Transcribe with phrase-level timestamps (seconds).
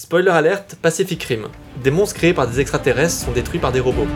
[0.00, 1.48] Spoiler alerte, Pacific Rim.
[1.82, 4.06] Des monstres créés par des extraterrestres sont détruits par des robots.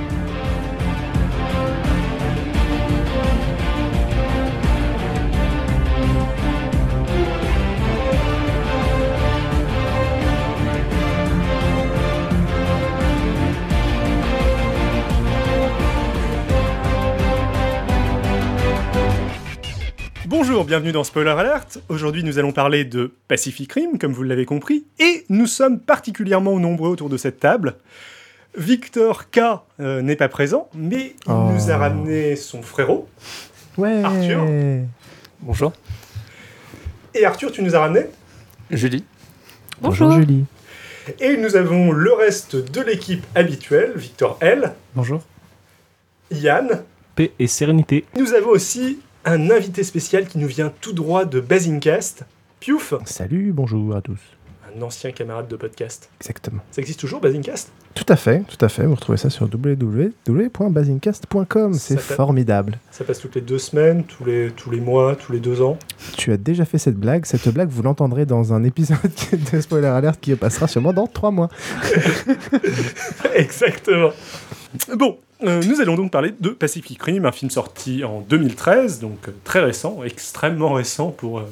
[20.72, 21.80] Bienvenue dans Spoiler Alert.
[21.90, 26.58] Aujourd'hui, nous allons parler de Pacific Rim, comme vous l'avez compris, et nous sommes particulièrement
[26.58, 27.74] nombreux autour de cette table.
[28.56, 29.40] Victor K
[29.80, 31.50] euh, n'est pas présent, mais il Oh.
[31.52, 33.06] nous a ramené son frérot.
[33.76, 34.02] Ouais.
[34.02, 34.46] Arthur
[35.40, 35.74] Bonjour.
[37.14, 38.06] Et Arthur, tu nous as ramené.
[38.70, 39.04] Julie.
[39.82, 40.46] Bonjour Julie.
[41.20, 45.20] Et nous avons le reste de l'équipe habituelle, Victor L, Bonjour.
[46.30, 46.82] Yann.
[47.14, 48.06] Paix et sérénité.
[48.18, 52.24] Nous avons aussi un invité spécial qui nous vient tout droit de Basingcast,
[52.60, 54.20] Piouf, Salut, bonjour à tous.
[54.76, 56.10] Un ancien camarade de podcast.
[56.20, 56.62] Exactement.
[56.70, 58.84] Ça existe toujours, Basingcast Tout à fait, tout à fait.
[58.84, 61.74] Vous retrouvez ça sur www.basincast.com.
[61.74, 62.78] C'est formidable.
[62.90, 65.76] Ça passe toutes les deux semaines, tous les, tous les mois, tous les deux ans.
[66.16, 67.26] Tu as déjà fait cette blague.
[67.26, 68.98] Cette blague, vous l'entendrez dans un épisode
[69.52, 71.48] de Spoiler Alert qui passera sûrement dans trois mois.
[73.34, 74.10] Exactement.
[74.96, 79.28] Bon, euh, nous allons donc parler de Pacific Rim, un film sorti en 2013, donc
[79.28, 81.42] euh, très récent, extrêmement récent pour euh,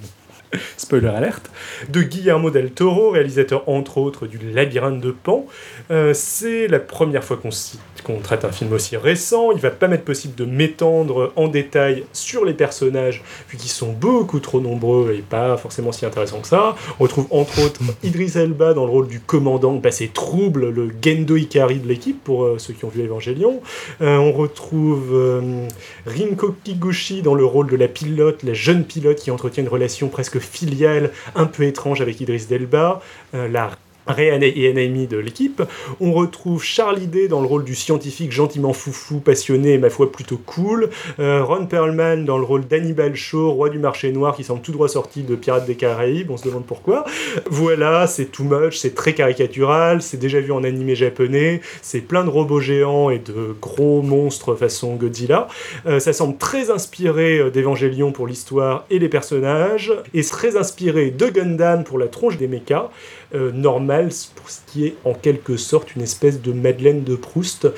[0.76, 1.50] spoiler alerte,
[1.88, 5.46] de Guillermo del Toro, réalisateur entre autres du Labyrinthe de Pan.
[5.90, 9.52] Euh, C'est la première fois qu'on s'y- qu'on traite un film aussi récent.
[9.52, 13.92] Il va pas m'être possible de m'étendre en détail sur les personnages, vu qu'ils sont
[13.92, 16.76] beaucoup trop nombreux et pas forcément si intéressants que ça.
[16.98, 20.90] On retrouve entre autres Idris Elba dans le rôle du commandant, bah, c'est Trouble, le
[21.02, 23.60] Gendo Ikari de l'équipe, pour euh, ceux qui ont vu Evangelion.
[24.00, 25.68] Euh, on retrouve euh,
[26.06, 30.08] Rinko Kiguchi dans le rôle de la pilote, la jeune pilote qui entretient une relation
[30.08, 33.00] presque filiale, un peu étrange avec Idris Elba,
[33.32, 33.70] la
[34.06, 34.72] Réane et
[35.06, 35.62] de l'équipe.
[36.00, 40.10] On retrouve Charlie Day dans le rôle du scientifique gentiment foufou, passionné et ma foi
[40.10, 40.90] plutôt cool.
[41.18, 44.72] Euh, Ron Perlman dans le rôle d'Hannibal Shaw, roi du marché noir qui semble tout
[44.72, 47.04] droit sorti de Pirates des Caraïbes, on se demande pourquoi.
[47.50, 52.24] Voilà, c'est too much, c'est très caricatural, c'est déjà vu en animé japonais, c'est plein
[52.24, 55.48] de robots géants et de gros monstres façon Godzilla.
[55.86, 61.10] Euh, ça semble très inspiré euh, d'Evangelion pour l'histoire et les personnages, et très inspiré
[61.10, 62.88] de Gundam pour la tronche des mechas.
[63.32, 67.64] Euh, normal pour ce qui est en quelque sorte une espèce de Madeleine de Proust,
[67.66, 67.70] euh,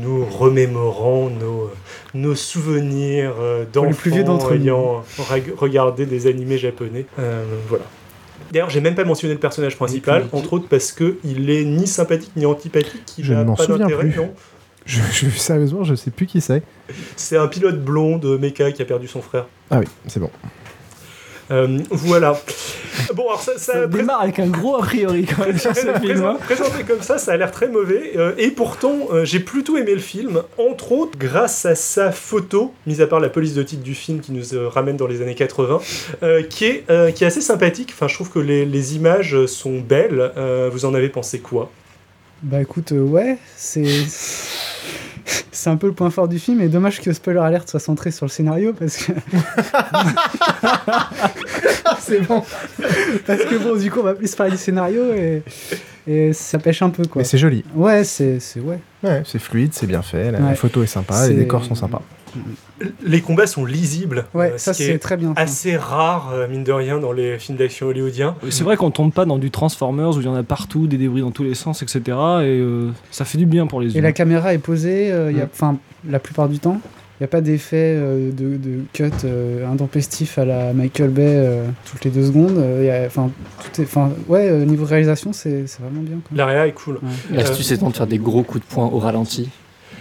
[0.00, 1.72] nous remémorant nos,
[2.14, 5.02] nos souvenirs euh, Pour les d'enfants plus vieux d'entre ayant
[5.56, 7.04] regardé des animés japonais.
[7.18, 7.84] Euh, voilà.
[8.52, 11.88] D'ailleurs, j'ai même pas mentionné le personnage principal, entre autres parce que il est ni
[11.88, 14.16] sympathique ni antipathique, il Je ne m'en pas souviens d'intérêt, plus.
[14.20, 14.30] non.
[14.84, 16.62] Je, je- sérieusement, je sais plus qui c'est.
[17.16, 19.46] C'est un pilote blond de mecha qui a perdu son frère.
[19.68, 20.30] Ah oui, c'est bon.
[21.50, 22.40] Euh, voilà.
[23.14, 25.86] Bon, alors ça, ça, Ça démarre avec un gros a priori quand même sur ce
[25.86, 26.24] Présent- film.
[26.24, 26.38] hein.
[26.40, 28.12] Présenté comme ça, ça a l'air très mauvais.
[28.16, 32.74] euh, et pourtant, euh, j'ai plutôt aimé le film, entre autres grâce à sa photo,
[32.86, 35.22] mis à part la police de titre du film qui nous euh, ramène dans les
[35.22, 35.80] années 80,
[36.24, 37.90] euh, qui, est, euh, qui est assez sympathique.
[37.92, 40.32] Enfin, je trouve que les, les images sont belles.
[40.36, 41.70] Euh, vous en avez pensé quoi?
[42.42, 43.84] Bah écoute, euh, ouais, c'est.
[45.52, 48.10] C'est un peu le point fort du film, et dommage que Spoiler Alert soit centré
[48.10, 49.12] sur le scénario parce que.
[52.00, 52.42] c'est bon.
[53.26, 55.42] Parce que bon, du coup, on va plus parler du scénario et,
[56.06, 57.20] et ça pêche un peu quoi.
[57.20, 57.64] Mais c'est joli.
[57.74, 58.40] Ouais, c'est.
[58.40, 58.78] c'est- Ouais.
[59.02, 60.32] Ouais, c'est fluide, c'est bien fait.
[60.32, 60.54] La, la Ouais.
[60.54, 62.02] photo est sympa, les décors sont sympas.
[63.04, 64.26] Les combats sont lisibles.
[64.34, 65.34] Ouais, euh, ça ce c'est est très bien.
[65.34, 65.40] fait.
[65.40, 68.34] assez rare, euh, mine de rien, dans les films d'action hollywoodiens.
[68.50, 70.98] C'est vrai qu'on tombe pas dans du Transformers où il y en a partout, des
[70.98, 72.00] débris dans tous les sens, etc.
[72.06, 73.98] Et euh, ça fait du bien pour les yeux.
[73.98, 75.78] Et la caméra est posée, euh, il y a- enfin,
[76.08, 76.80] la plupart du temps.
[77.18, 81.22] Il n'y a pas d'effet euh, de, de cut euh, intempestif à la Michael Bay
[81.26, 82.62] euh, toutes les deux secondes.
[83.80, 86.16] Enfin, ouais, euh, niveau réalisation, c'est vraiment bien.
[86.28, 86.36] Quoi.
[86.36, 86.96] L'area est cool.
[86.96, 87.36] Ouais.
[87.38, 89.48] L'astuce étant de faire des gros coups de poing au ralenti.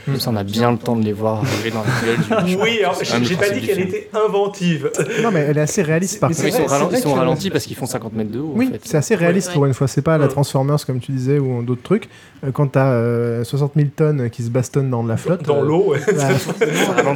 [0.06, 2.56] Comme ça, on a bien le temps de les voir arriver dans la gueule du.
[2.56, 4.92] Oui, alors, un j'ai pas dit qu'elle était inventive.
[5.24, 6.46] Non, mais elle est assez réaliste par contre.
[6.46, 8.52] Ils sont, ils sont ralentis parce qu'ils font 50 mètres de haut.
[8.56, 8.82] Oui, en fait.
[8.84, 9.54] c'est assez réaliste Ouais.
[9.54, 9.88] pour une fois.
[9.88, 10.28] C'est pas la.
[10.28, 12.10] Transformers comme tu disais ou d'autres trucs.
[12.44, 15.44] Euh, Quand t'as euh, 60 000 tonnes qui se bastonnent dans de la flotte.
[15.44, 16.00] Dans euh, l'eau, ouais.
[16.08, 17.16] bah,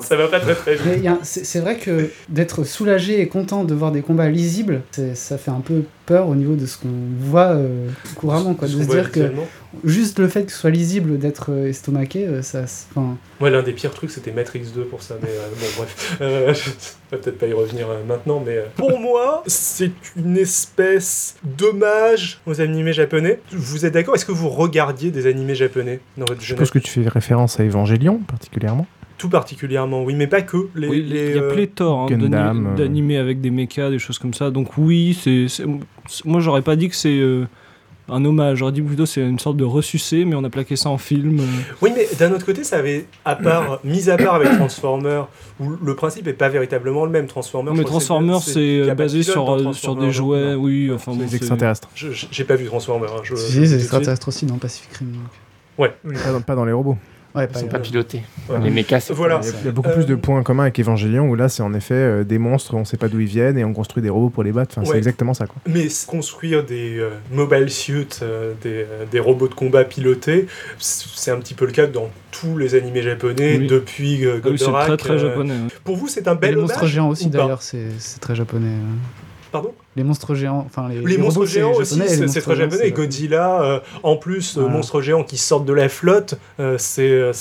[0.00, 1.08] Ça va pas très très vite.
[1.22, 4.82] C'est vrai que d'être soulagé et content de voir des combats lisibles,
[5.14, 6.88] ça fait un peu peur au niveau de ce qu'on
[7.20, 8.54] voit euh, couramment.
[8.54, 9.32] Quoi, de se dire que.
[9.84, 12.62] Juste le fait que ce soit lisible, d'être euh, estomaqué, euh, ça.
[12.62, 16.16] enfin, Moi, l'un des pires trucs, c'était Matrix 2 pour ça, mais euh, bon, bref.
[16.20, 18.56] Euh, je vais peut-être pas y revenir euh, maintenant, mais...
[18.56, 23.40] euh, Pour moi, c'est une espèce d'hommage aux animés japonais.
[23.52, 24.14] Vous êtes d'accord?
[24.14, 26.66] Est-ce que vous regardiez des animés japonais dans votre Je jeunesse?
[26.68, 28.86] suppose que tu fais référence à Evangelion particulièrement.
[29.18, 30.56] Tout particulièrement, oui, mais pas que.
[30.74, 34.18] Les, Oui, les, il y a euh, pléthore hein, d'animés avec des mechas, des choses
[34.18, 34.50] comme ça.
[34.50, 35.46] Donc oui, c'est,
[36.24, 37.44] moi j'aurais pas dit que c'est euh,
[38.08, 40.88] un hommage, j'aurais dit plutôt c'est une sorte de ressucé, mais on a plaqué ça
[40.88, 41.38] en film.
[41.40, 41.44] euh.
[41.80, 45.28] Oui, mais d'un autre côté, ça avait, à part, mis à part avec Transformers,
[45.60, 47.26] où le principe est pas véritablement le même.
[47.28, 50.62] Transformers, Non, mais Transformers c'est- basé sur, euh, sur des jouets, non.
[50.62, 51.88] oui, enfin bon, les extraterrestres.
[51.94, 53.12] J'ai pas vu Transformers.
[53.12, 53.80] hein, je- Si, je- suite.
[53.80, 55.08] extraterrestres aussi dans Pacific Rim.
[55.12, 55.90] donc.
[56.24, 56.96] Pas dans, pas dans les robots.
[57.34, 58.22] Ouais, Ils pas sont les- pas pilotés.
[58.48, 58.58] Ouais.
[58.60, 59.38] Les mechas, c'est Voilà.
[59.42, 61.36] Il y a, il y a beaucoup Euh, plus de points communs avec Evangelion où
[61.36, 63.72] là c'est en effet euh, des monstres, on sait pas d'où ils viennent et on
[63.72, 64.72] construit des robots pour les battre.
[64.78, 64.92] Enfin, Ouais.
[64.94, 65.56] C'est exactement ça quoi.
[65.68, 70.46] Mais construire des euh, mobile suits, euh, des, euh, des robots de combat pilotés,
[70.78, 73.66] c'est un petit peu le cas dans tous les animés japonais Oui.
[73.68, 75.52] depuis euh, Ah oui, c'est très très euh, japonais.
[75.54, 75.68] ouais.
[75.84, 78.66] Pour vous, c'est un Et bel les monstres géants aussi d'ailleurs, c'est c'est très japonais.
[78.66, 78.94] euh.
[79.52, 79.72] Pardon?
[79.96, 82.70] Les monstres géants, enfin les, Les, monstres géants aussi, japonais, et les c'est très géants,
[82.70, 82.82] japonais.
[82.84, 84.76] c'est Godzilla, euh, en plus, euh, Voilà.
[84.76, 87.32] monstres géants qui sortent de la flotte, euh, c'est euh,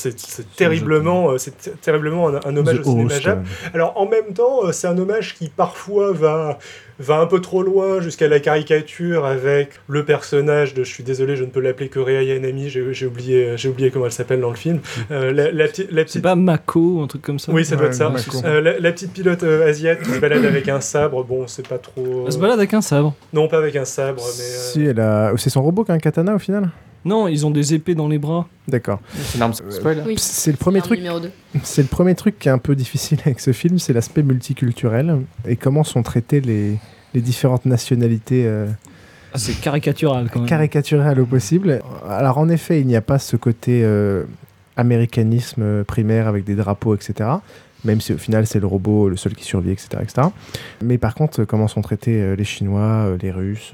[0.55, 3.39] terriblement, euh, c'est ter- terriblement un, un hommage The au cinéma Host, jap.
[3.73, 6.57] Alors en même temps, euh, c'est un hommage qui parfois va,
[6.99, 11.35] va un peu trop loin jusqu'à la caricature avec le personnage de, je suis désolé,
[11.35, 14.49] je ne peux l'appeler que Rei Yanami, j'ai oublié, j'ai oublié comment elle s'appelle dans
[14.49, 14.79] le film.
[15.11, 17.51] Euh, la, la petite- la C'est petite pas Mako un truc comme ça?
[17.51, 18.47] Oui, ça doit Ouais, être ça.
[18.47, 21.67] Euh, la, la petite pilote euh, asiate qui se balade avec un sabre, bon, c'est
[21.67, 22.25] pas trop.
[22.39, 23.13] Se balade avec un sabre.
[23.33, 24.43] Non, pas avec un sabre, mais.
[24.43, 26.69] euh, Si elle a, c'est son robot qui a un katana au final.
[27.05, 28.45] Non, ils ont des épées dans les bras.
[28.67, 28.99] D'accord.
[29.15, 30.03] C'est une arme spoil.
[30.05, 30.15] Oui.
[30.17, 30.97] C'est le premier truc.
[30.99, 31.31] Numéro 2.
[31.63, 35.19] C'est le premier truc qui est un peu difficile avec ce film, c'est l'aspect multiculturel
[35.47, 36.77] et comment sont traitées les,
[37.13, 38.67] les différentes nationalités euh,
[39.33, 40.49] Ah, c'est caricatural quand même.
[40.49, 41.81] caricaturales au possible.
[42.07, 44.25] Alors en effet, il n'y a pas ce côté euh,
[44.77, 47.29] américanisme euh, primaire avec des drapeaux, etc.
[47.85, 50.27] Même si au final c'est le robot le seul qui survit, etc., etc.
[50.81, 53.71] Mais par contre, euh, comment sont traités euh, les Chinois, euh, les Russes,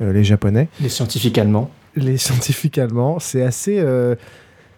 [0.00, 1.70] les Japonais, Les scientifiques allemands.
[1.96, 3.78] les scientifiques allemands, c'est assez.
[3.80, 4.14] euh,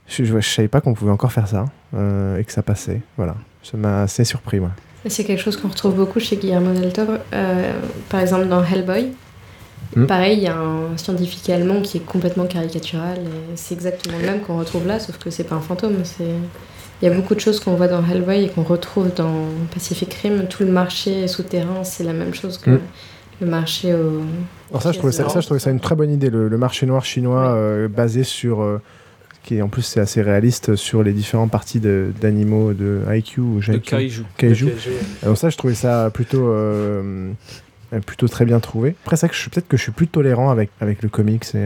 [0.07, 3.01] je, je, je savais pas qu'on pouvait encore faire ça euh, et que ça passait.
[3.17, 4.71] Voilà, ça m'a assez surpris moi.
[5.07, 7.13] C'est quelque chose qu'on retrouve beaucoup chez Guillermo del Toro.
[7.33, 7.73] Euh,
[8.09, 9.13] par exemple, dans Hellboy,
[9.97, 10.05] Mm.
[10.07, 13.21] pareil, il y a un scientifique allemand qui est complètement caricatural.
[13.55, 16.05] C'est exactement le même qu'on retrouve là, sauf que c'est pas un fantôme.
[16.05, 16.25] c'est-
[17.01, 20.13] Il y a beaucoup de choses qu'on voit dans Hellboy et qu'on retrouve dans Pacific
[20.15, 20.47] Rim.
[20.49, 22.81] Tout le marché souterrain, c'est la même chose que Mm.
[23.41, 24.23] le marché au.
[24.71, 26.59] Alors ça, je trouvais ça, ça, je trouvais ça une très bonne idée, le, le
[26.59, 28.81] marché noir chinois euh, basé sur, euh,
[29.45, 33.61] qui est en plus c'est assez réaliste sur les différentes parties d'animaux de, IQ ou
[33.61, 34.25] De kaiju.
[34.37, 34.73] Kaiju.
[34.79, 34.93] j'ai-
[35.23, 37.31] Alors ça, je trouvais ça plutôt, euh,
[38.07, 38.97] plutôt très bien trouvé.
[39.05, 41.59] Après, suis peut-être que je suis plus tolérant avec avec le comics et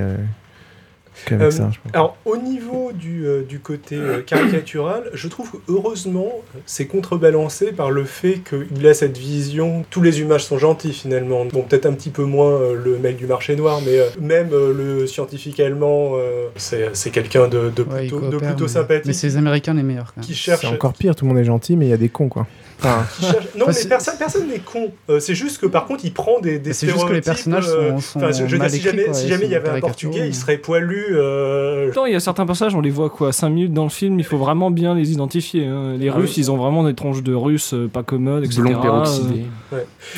[1.32, 1.70] euh, ça.
[1.92, 6.32] Alors, au niveau du, euh, du côté euh, caricatural, je trouve que heureusement,
[6.66, 9.84] c'est contrebalancé par le fait qu'il a cette vision.
[9.90, 11.44] Tous les humains sont gentils finalement.
[11.44, 14.50] Bon, peut-être un petit peu moins euh, le mec du marché noir, mais euh, même
[14.52, 18.68] euh, le scientifique allemand, euh, c'est c'est quelqu'un de, de Ouais, plutôt, de plutôt mais-
[18.68, 19.06] sympathique.
[19.06, 20.26] Mais c'est les Américains les meilleurs quand même.
[20.26, 22.08] qui cherche, C'est encore pire, tout le monde est gentil, mais il y a des
[22.08, 22.46] cons quoi.
[22.84, 24.90] Enfin, qui cherche- Non, Enfin, mais personne, personne n'est con.
[25.08, 27.66] Euh, c'est juste que par contre, il prend des, des C'est juste que les personnages
[27.68, 29.50] euh, sont, sont Enfin, je, je veux dire, si jamais, quoi, si ils jamais il
[29.50, 31.06] y sont avait un portugais, il serait poilu.
[31.12, 33.90] euh, Pourtant, il y a certains passages, on les voit quoi 5 minutes dans le
[33.90, 35.66] film, il faut vraiment bien les identifier.
[35.66, 35.96] hein.
[35.98, 36.42] Les Ah Russes, oui.
[36.44, 38.62] ils ont vraiment des tronches de Russes euh, pas commodes, etc.
[38.62, 39.44] Blond peroxydé.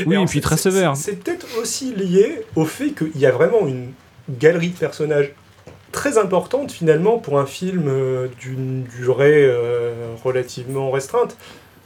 [0.07, 0.97] Oui, et, puis très sévère.
[0.97, 3.89] C'est peut-être aussi lié au fait qu'il y a vraiment une
[4.41, 5.33] galerie de personnages
[5.93, 9.93] très importante finalement pour un film euh, d'une durée euh,
[10.25, 11.37] relativement restreinte.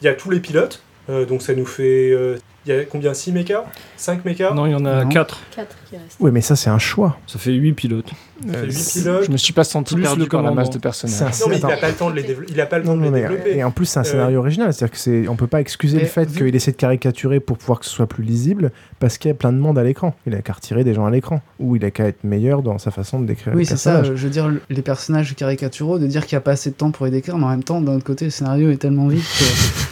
[0.02, 2.10] Il y a tous les pilotes, euh, donc ça nous fait.
[2.12, 2.36] euh,
[2.66, 3.64] il y a combien 6 mechas?
[3.96, 4.52] 5 mechas?
[4.52, 5.08] Non, il y en a Non.
[5.08, 5.40] 4.
[5.56, 6.16] 4 qui restent.
[6.20, 7.16] oui, mais ça c'est un choix.
[7.26, 8.10] Ça fait 8 pilotes.
[8.46, 9.24] Ça fait c'est- pilotes.
[9.24, 10.54] Je me suis pas senti Plus perdu par la commandant.
[10.66, 11.16] masse de personnages.
[11.32, 12.78] C'est un- Non, mais il n'a pas le temps de les, développer- il a pas
[12.78, 13.56] le temps Non, de les développer.
[13.56, 14.74] et en plus, c'est un Euh, scénario original.
[14.74, 17.40] C'est-à-dire que c'est, on peut pas excuser Mais le fait vu- qu'il essaie de caricaturer
[17.40, 18.70] pour pouvoir que ce soit plus lisible,
[19.00, 20.14] parce qu'il y a plein de monde à l'écran.
[20.26, 22.76] Il a qu'à retirer des gens à l'écran, ou il a qu'à être meilleur dans
[22.76, 23.92] sa façon de décrire Oui, les c'est ça.
[23.92, 24.10] personnages.
[24.10, 26.74] euh, Je veux dire, les personnages caricaturaux, de dire qu'il n'y a pas assez de
[26.74, 29.08] temps pour les décrire, mais en même temps, d'un autre côté, le scénario est tellement
[29.08, 29.87] vite que-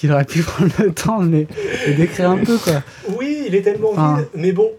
[0.00, 1.30] qu'il aurait pu prendre le temps de
[1.86, 2.82] les, décrire un peu, quoi.
[3.18, 4.70] Oui, il est tellement Enfin, vide, mais bon.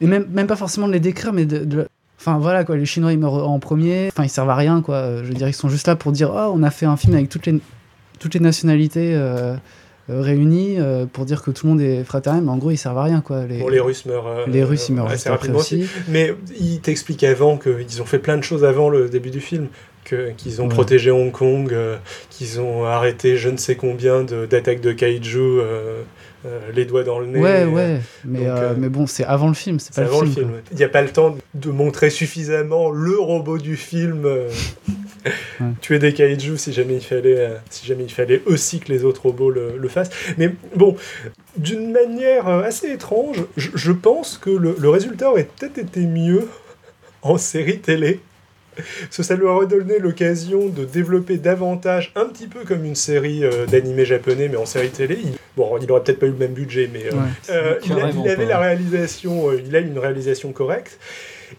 [0.00, 1.64] Et même, même pas forcément de les décrire, mais de.
[1.64, 1.86] de-
[2.18, 4.96] Enfin voilà quoi, les Chinois ils meurent en premier, enfin ils servent à rien quoi.
[4.96, 6.98] Euh, Je veux dire, ils sont juste là pour dire oh on a fait un
[6.98, 7.58] film avec toutes les,
[8.18, 9.54] toutes les nationalités euh,
[10.10, 12.76] euh, réunies euh, pour dire que tout le monde est fraternel, mais en gros ils
[12.76, 13.46] servent à rien quoi.
[13.46, 14.26] Les, Bon, les Russes meurent.
[14.26, 15.86] euh, les Russes ils meurent assez rapidement aussi.
[16.08, 19.68] Mais il t'explique avant qu'ils ont fait plein de choses avant le début du film.
[20.04, 20.70] Qu'ils ont Ouais.
[20.70, 21.96] protégé Hong Kong, euh,
[22.30, 26.02] qu'ils ont arrêté je ne sais combien de- d'attaques de, kaiju, euh,
[26.46, 27.38] euh, les doigts dans le nez.
[27.38, 30.28] Ouais ouais, mais, donc, mais bon c'est avant le film, c'est pas le avant film.
[30.30, 30.50] le film.
[30.52, 30.60] ouais.
[30.72, 34.26] Il n'y a pas le temps de montrer suffisamment le robot du film
[35.60, 35.66] Ouais.
[35.82, 39.22] tuer des kaiju si jamais il fallait, si jamais il fallait aussi que les autres
[39.22, 40.08] robots le, le fassent.
[40.38, 40.96] Mais bon,
[41.58, 46.48] d'une manière assez étrange, je, je pense que le, le résultat aurait peut-être été mieux
[47.20, 48.20] en série télé.
[49.10, 53.44] Ça, ça lui a redonné l'occasion de développer davantage, un petit peu comme une série
[53.44, 55.18] euh, d'animés japonais, mais en série télé.
[55.22, 57.28] Il- bon, il aurait peut-être pas eu le même budget, mais euh, Ouais.
[57.50, 58.48] euh, il, a- il avait pas.
[58.48, 60.98] la réalisation, euh, il a une réalisation correcte.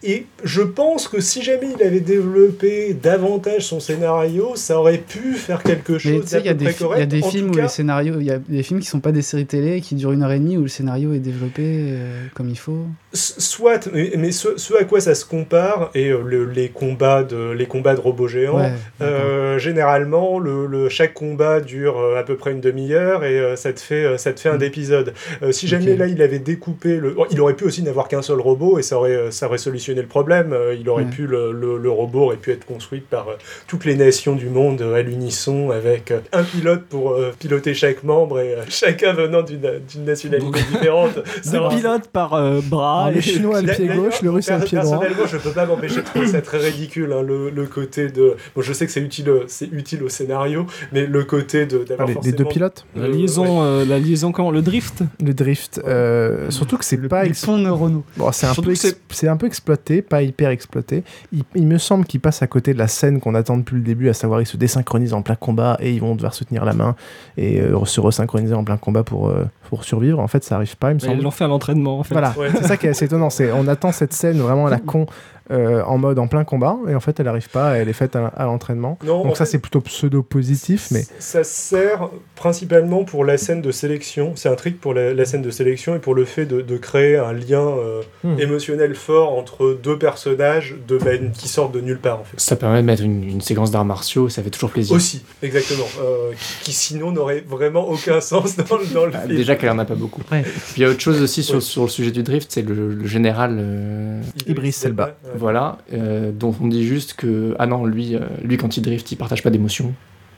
[0.03, 5.33] Et je pense que si jamais il avait développé davantage son scénario, ça aurait pu
[5.33, 8.25] faire quelque chose il y a des, y a films où cas, les scénarios, il
[8.25, 10.39] y a des films qui sont pas des séries télé qui durent une heure et
[10.39, 12.85] demie où le scénario est développé euh, comme il faut.
[13.13, 17.23] Soit, mais, mais ce, ce à quoi ça se compare, et euh, le- les, combats
[17.23, 18.71] de, les combats de robots géants, Ouais.
[19.01, 23.79] euh, généralement, le, le- chaque combat dure à peu près une demi-heure et ça, te
[23.79, 24.63] fait, ça te fait un Mm.
[24.63, 25.13] épisode.
[25.51, 27.15] Si jamais là il avait découpé, le...
[27.31, 30.05] il aurait pu aussi n'avoir qu'un seul robot et ça aurait, ça aurait solutionné le
[30.07, 30.53] problème.
[30.53, 31.09] Euh, il aurait Ouais.
[31.09, 33.33] pu, le, le- le robot aurait pu être construit par euh,
[33.67, 38.03] toutes les nations du monde euh, à l'unisson avec un pilote pour euh, piloter chaque
[38.03, 39.61] membre et euh, chacun venant d'une
[39.91, 41.15] d'une nationalité différente.
[41.51, 43.05] Deux pilotes par euh, bras.
[43.05, 44.99] Alors, le et- chinois a le pied gauche, le russe a le pied droit.
[44.99, 48.35] Personnellement, je peux pas m'empêcher de trouver ça très ridicule, hein, le, le côté de.
[48.55, 51.95] Bon, je sais que c'est utile, c'est utile au scénario, mais le côté de Ah,
[51.97, 55.03] d'avoir les, deux pilotes, La liaison, euh, la liaison, comment Le drift?
[55.23, 58.03] Le drift, euh, surtout que c'est pas Les ex- ponts neuronaux.
[58.17, 61.03] Bon, c'est un, peu ex- un peu exploité, pas hyper exploité.
[61.31, 63.81] Il, il me semble qu'il passe à côté de la scène qu'on attend depuis le
[63.81, 66.65] début, à savoir ils se désynchronisent en plein combat et ils vont devoir se tenir
[66.65, 66.95] la main
[67.37, 70.19] et euh, se resynchroniser en plein combat pour, euh, pour survivre.
[70.19, 71.21] En fait, ça arrive pas, il me Ils semble.
[71.23, 72.13] l'ont fait à l'entraînement en fait.
[72.13, 72.49] Voilà, Ouais.
[72.55, 73.29] c'est ça qui est assez étonnant.
[73.29, 75.05] C'est on attend cette scène vraiment à la con
[75.51, 78.15] euh, en mode en plein combat et en fait elle arrive pas, elle est faite
[78.15, 78.97] à, à l'entraînement.
[79.05, 84.33] Donc ça c'est plutôt pseudo positif, mais Ça sert principalement pour la scène de sélection.
[84.35, 86.77] C'est un trick pour la, la scène de sélection et pour le fait de, de
[86.77, 88.39] créer un lien euh, Hmm.
[88.39, 92.39] émotionnel fort entre deux personnages de, ben, qui sortent de nulle part, en fait.
[92.39, 94.95] Ça permet de mettre une, une séquence d'arts martiaux, ça fait toujours plaisir.
[94.95, 95.85] Aussi, exactement.
[96.03, 99.35] Euh, qui, qui sinon n'aurait vraiment aucun sens dans, le- dans le Bah, film.
[99.35, 100.21] déjà qu'elle en a pas beaucoup.
[100.31, 100.43] Ouais.
[100.43, 101.61] Puis il y a autre chose aussi sur, Ouais.
[101.61, 105.15] sur le sujet du drift, c'est le, le général, euh, Ibris Elba.
[105.23, 105.39] Ouais.
[105.41, 109.11] Voilà, euh, dont on dit juste que ah non, lui, euh, lui quand il drift,
[109.11, 109.93] il partage pas d'émotions,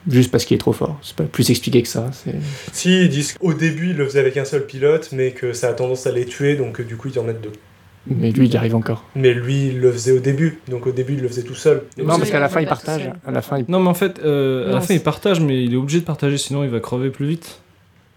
[0.08, 0.98] juste parce qu'il est trop fort.
[1.04, 2.10] C'est pas plus expliqué que ça.
[2.12, 2.34] C'est
[2.72, 5.68] Si, ils disent qu'au début, ils le faisaient avec un seul pilote, mais que ça
[5.70, 7.52] a tendance à les tuer, donc euh, du coup, ils en mettent deux.
[8.08, 9.06] mais lui, il y arrive encore.
[9.16, 11.84] Mais lui, il le faisait au début, donc au début, il le faisait tout seul.
[11.98, 13.04] Et Non, aussi- parce qu'à la il fin, il partage.
[13.04, 13.14] seul.
[13.26, 13.66] À la fin, il...
[13.70, 16.00] Non mais en fait, euh, à la fin c'est- il partage, mais il est obligé
[16.00, 17.60] de partager, sinon il va crever plus vite.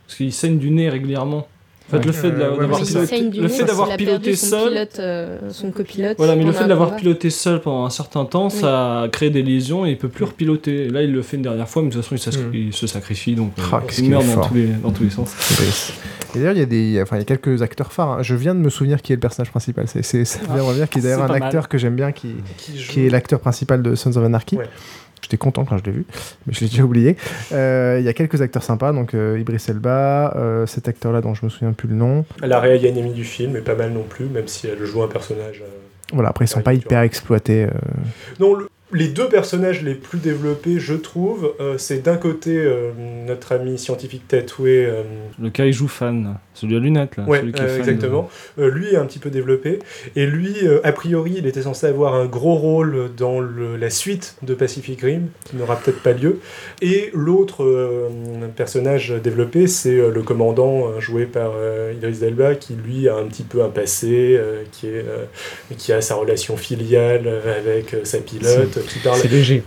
[0.07, 1.47] Parce qu'il saigne du nez régulièrement.
[1.88, 2.05] En fait, Ouais.
[2.07, 6.16] le fait de Euh, d'avoir piloté, seul, pilote, euh, son copilote.
[6.19, 6.99] Voilà, mais le pendant fait un d'avoir combat.
[7.00, 10.25] piloté seul pendant un certain temps, ça a créé des lésions et il peut plus
[10.25, 10.87] repiloter.
[10.87, 12.55] Et là, il le fait une dernière fois, mais de toute façon, il, Mm.
[12.69, 15.11] il se sacrifie, donc euh, Ah, qu'est-ce il meurt dans tous, les, dans tous les
[15.11, 15.31] sens.
[16.35, 18.11] Et d'ailleurs il y a des, enfin il y a quelques acteurs phares.
[18.19, 18.23] hein.
[18.23, 19.87] Je viens de me souvenir qui est le personnage principal.
[19.88, 21.43] C'est, c'est, ça vient de revenir qui est d'ailleurs un mal.
[21.43, 22.28] acteur que j'aime bien qui,
[22.59, 24.57] qui joue- qui est l'acteur principal de Sons of Anarchy.
[24.57, 24.66] Ouais.
[25.26, 26.04] J'étais content quand je l'ai vu,
[26.47, 27.16] mais je l'ai déjà oublié.
[27.50, 31.35] Euh, Il y a quelques acteurs sympas, donc euh, Ibris Elba, euh, cet acteur-là dont
[31.35, 32.25] je me souviens plus le nom.
[32.42, 35.09] La réelle Yanemi du film est pas mal non plus, même si elle joue un
[35.09, 35.62] personnage.
[35.64, 35.68] euh,
[36.12, 37.66] Voilà, après ils sont pas hyper exploités.
[38.38, 42.90] Non, le- les deux personnages les plus développés, je trouve, euh, c'est d'un côté euh,
[43.26, 44.84] notre ami scientifique tatoué.
[44.86, 45.02] euh,
[45.40, 47.24] Le kaiju fan, celui à lunettes, là.
[47.24, 48.30] ouais, celui qui est fan de- exactement.
[48.56, 49.78] Lui est un petit peu développé.
[50.16, 54.36] Et lui, a priori, il était censé avoir un gros rôle dans le- la suite
[54.42, 56.40] de Pacific Rim, qui n'aura peut-être pas lieu.
[56.82, 57.64] Et l'autre
[58.56, 61.52] personnage développé, c'est le commandant joué par
[61.94, 64.38] Idris Elba, qui lui a un petit peu un passé,
[64.72, 65.04] qui, est,
[65.76, 69.62] qui a sa relation filiale avec sa pilote, qui parle C'est léger.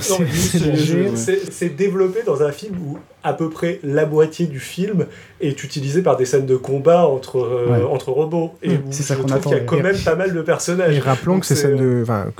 [1.50, 5.06] C'est développé dans un film où à peu près la moitié du film
[5.40, 7.82] est utilisée par des scènes de combat entre, euh, Ouais.
[7.84, 8.54] entre robots.
[8.62, 10.14] Et Mmh, où c'est ça je qu'on trouve attend, qu'il y a quand même pas
[10.16, 10.96] mal de personnages.
[10.96, 12.30] Et rappelons Donc que ces c'est, scènes euh,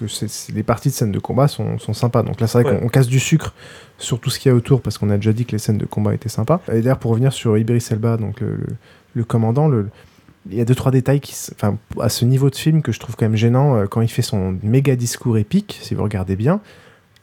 [0.54, 2.22] les parties de scènes de combat sont, sont sympas.
[2.22, 2.78] Donc là c'est vrai Ouais.
[2.78, 3.52] qu'on on casse du sucre
[3.98, 5.78] sur tout ce qu'il y a autour parce qu'on a déjà dit que les scènes
[5.78, 6.60] de combat étaient sympas.
[6.72, 8.76] Et d'ailleurs pour revenir sur Ibris Elba, donc le, le-
[9.12, 9.88] le commandant, le
[10.48, 13.00] il y a deux trois détails qui, enfin, à ce niveau de film que je
[13.00, 15.78] trouve quand même gênant euh, quand il fait son méga discours épique.
[15.82, 16.60] Si vous regardez bien,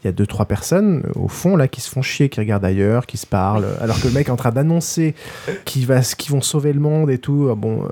[0.04, 2.40] il y a deux trois personnes euh, au fond là qui se font chier, qui
[2.40, 5.16] regardent ailleurs, qui se parlent, alors que le mec est en train d'annoncer
[5.66, 7.48] qu'ils va, qu'ils vont sauver le monde et tout.
[7.50, 7.84] euh, Bon.
[7.86, 7.88] euh,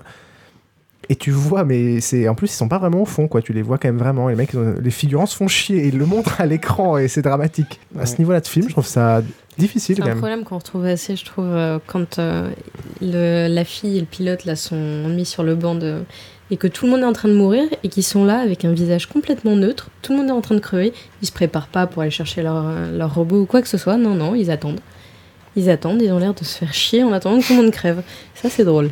[1.08, 3.40] et tu vois, mais c'est en plus ils sont pas vraiment au fond, quoi.
[3.44, 4.28] Tu les vois quand même vraiment.
[4.28, 5.78] Les mecs, les figurants se font chier.
[5.84, 7.80] et Ils le montrent à l'écran et c'est dramatique.
[8.00, 9.22] À ce niveau-là de film, je trouve ça
[9.58, 12.50] difficile C'est un problème qu'on retrouve assez, je trouve, euh, quand euh,
[13.02, 16.00] le- la fille et le pilote là, sont mis sur le banc de...
[16.52, 18.66] et que tout le monde est en train de mourir et qu'ils sont là avec
[18.66, 21.68] un visage complètement neutre, tout le monde est en train de crever, ils se préparent
[21.68, 24.52] pas pour aller chercher leur, leur robot ou quoi que ce soit, non, non, ils
[24.52, 24.80] attendent.
[25.56, 27.72] Ils attendent, ils ont l'air de se faire chier en attendant que tout le monde
[27.72, 28.02] crève.
[28.34, 28.90] Ça, c'est drôle.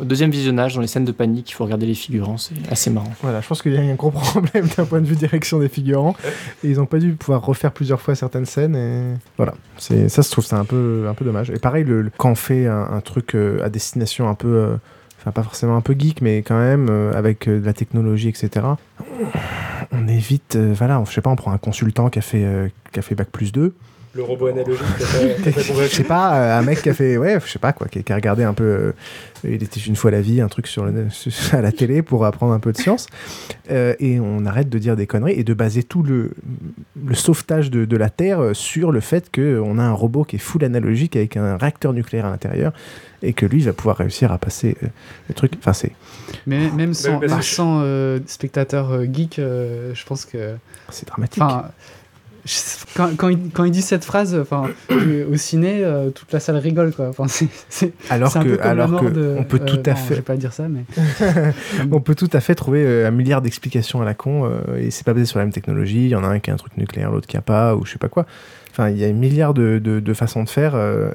[0.00, 2.90] Au deuxième visionnage, dans les scènes de panique, il faut regarder les figurants, c'est assez
[2.90, 3.12] marrant.
[3.22, 5.68] Voilà, je pense qu'il y a un gros problème d'un point de vue direction des
[5.68, 6.14] figurants.
[6.62, 9.18] Et ils ont pas dû pouvoir refaire plusieurs fois certaines scènes.
[9.36, 11.50] Voilà, ça se trouve c'est un peu dommage.
[11.50, 11.84] Et pareil,
[12.16, 14.76] quand on fait un, truc euh, à destination un peu, euh,
[15.32, 18.66] pas forcément un peu geek, mais quand même euh, avec de la technologie, etc.
[19.92, 22.98] on évite, voilà, on- je sais pas, on prend un consultant qui a fait, qui
[22.98, 23.74] a fait bac plus 2.
[24.16, 24.80] Le robot analogique,
[25.44, 27.88] pas je sais pas, euh, un mec qui a fait, ouais, je sais pas quoi,
[27.88, 28.92] qui, qui a regardé un peu, euh,
[29.42, 31.08] il était une fois la vie, un truc sur le,
[31.52, 33.06] à la télé pour apprendre un peu de science.
[33.72, 36.30] Euh, et on arrête de dire des conneries et de baser tout le,
[37.04, 40.38] le sauvetage de, de la Terre sur le fait qu'on a un robot qui est
[40.38, 42.72] full analogique avec un réacteur nucléaire à l'intérieur
[43.22, 44.86] et que lui va pouvoir réussir à passer euh,
[45.28, 45.54] le truc.
[45.58, 45.92] Enfin, c'est
[46.46, 50.54] Mais même sans, je- sans euh, spectateur euh, geek, euh, je pense que.
[50.90, 51.42] c'est dramatique.
[52.94, 56.56] Quand, quand, il, quand il dit cette phrase, enfin, au ciné, euh, toute la salle
[56.58, 57.08] rigole, quoi.
[57.08, 59.34] Enfin, c'est, c'est, alors c'est un peu que, comme la alors mort que de.
[59.38, 60.84] on peut euh, tout à non, fait, Je vais pas dire ça, mais.
[61.90, 64.90] On peut tout à fait trouver euh, un milliard d'explications à la con euh, et
[64.90, 66.04] c'est pas basé sur la même technologie.
[66.04, 67.84] Il y en a un qui a un truc nucléaire, l'autre qui a pas, ou
[67.86, 68.26] je sais pas quoi.
[68.70, 70.74] Enfin, il y a un milliard de, de, de façons de faire.
[70.74, 71.10] euh,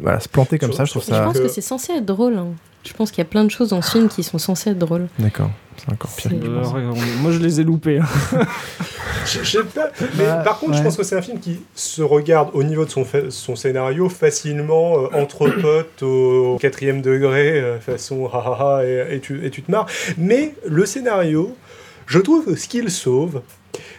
[0.00, 1.22] voilà, se planter comme Je- ça, je trouve je Je ça.
[1.24, 2.36] pense que- que c'est censé être drôle.
[2.36, 2.48] hein.
[2.86, 4.78] Je pense qu'il y a plein de choses dans ce film qui sont censées être
[4.78, 5.08] drôles.
[5.18, 6.30] D'accord, c'est encore pire.
[6.34, 7.98] On- moi, je les ai loupés.
[7.98, 8.04] hein.
[9.26, 9.90] Je je sais pas.
[10.18, 12.84] Mais Bah, par contre, je pense que c'est un film qui se regarde au niveau
[12.84, 12.90] de
[13.30, 19.16] son, scénario facilement euh, entre potes au quatrième degré, euh, façon ha ha ha, et,
[19.16, 19.86] et tu, et tu te marres.
[20.18, 21.56] Mais le scénario,
[22.06, 23.40] je trouve que ce qu'il sauve,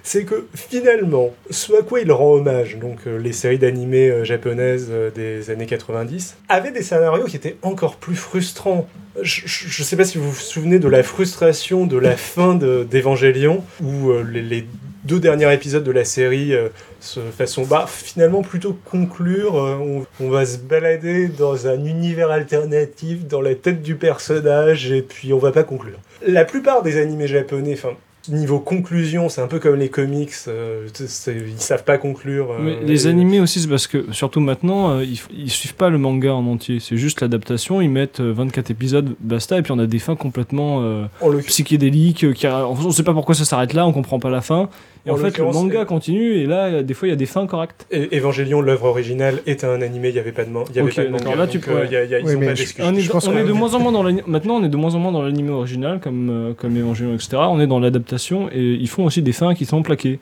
[0.03, 4.23] c'est que finalement, ce à quoi il rend hommage, donc euh, les séries d'animés euh,
[4.23, 8.87] japonaises euh, des années 90, avaient des scénarios qui étaient encore plus frustrants.
[9.21, 12.83] Je, je sais pas si vous vous souvenez de la frustration de la fin de-
[12.89, 14.65] d'Evangélion, où les,
[15.05, 20.29] deux derniers épisodes de la série euh, se façon bah finalement plutôt conclure on, on
[20.31, 25.37] va se balader dans un univers alternatif dans la tête du personnage et puis on
[25.37, 27.91] va pas conclure la plupart des animés japonais enfin
[28.29, 32.77] niveau conclusion c'est un peu comme les comics euh, ils savent pas conclure euh, Mais
[32.83, 35.97] les et- animés aussi, c'est parce que, surtout maintenant, euh, ils, ils suivent pas le
[35.97, 36.79] manga en entier.
[36.79, 37.81] C'est juste l'adaptation.
[37.81, 41.05] Ils mettent euh, 24 épisodes, basta, et puis on a des fins complètement euh,
[41.47, 42.23] psychédéliques.
[42.23, 44.69] euh, qui, on sait pas pourquoi ça s'arrête là, on comprend pas la fin.
[45.07, 47.27] Et En en, fait, le manga continue, et là, des fois, il y a des
[47.27, 47.85] fins correctes.
[47.91, 50.89] Et- Évangélion, l'œuvre originale, est un animé, il n'y avait pas de, man- y avait
[50.89, 51.35] Ok, pas de manga.
[51.35, 52.55] là, tu pourrais- euh, il y a- il y a- ils Oui, ont mais pas
[52.55, 52.85] je- d'excuses.
[52.87, 54.69] On est, je pense on que- est de moins en moins dans maintenant, on est
[54.69, 57.37] de moins en moins dans l'animé original, comme, euh, comme Evangelion, etc.
[57.37, 60.19] On est dans l'adaptation, et ils font aussi des fins qui sont plaquées.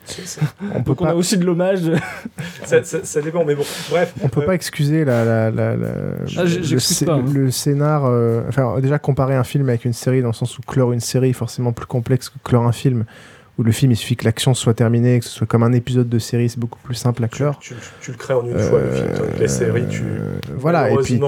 [0.75, 1.79] On peut Donc on a aussi de l'hommage.
[2.66, 4.14] ça, ça- ça dépend, mais bon, bref.
[4.22, 5.88] on peut euh, pas excuser la, la, la, la-
[6.38, 7.24] Ah, le, pas, hein.
[7.34, 8.05] le scénar.
[8.05, 11.00] euh, enfin, déjà comparer un film avec une série dans le sens où clore une
[11.00, 13.05] série est forcément plus complexe que clore un film.
[13.59, 16.09] Où le film il suffit que l'action soit terminée, que ce soit comme un épisode
[16.09, 17.59] de série, c'est beaucoup plus simple à clore.
[17.59, 20.01] Tu, tu- tu le crées en une fois, le film, que la série, tu.
[20.01, 21.20] Euh, voilà, et puis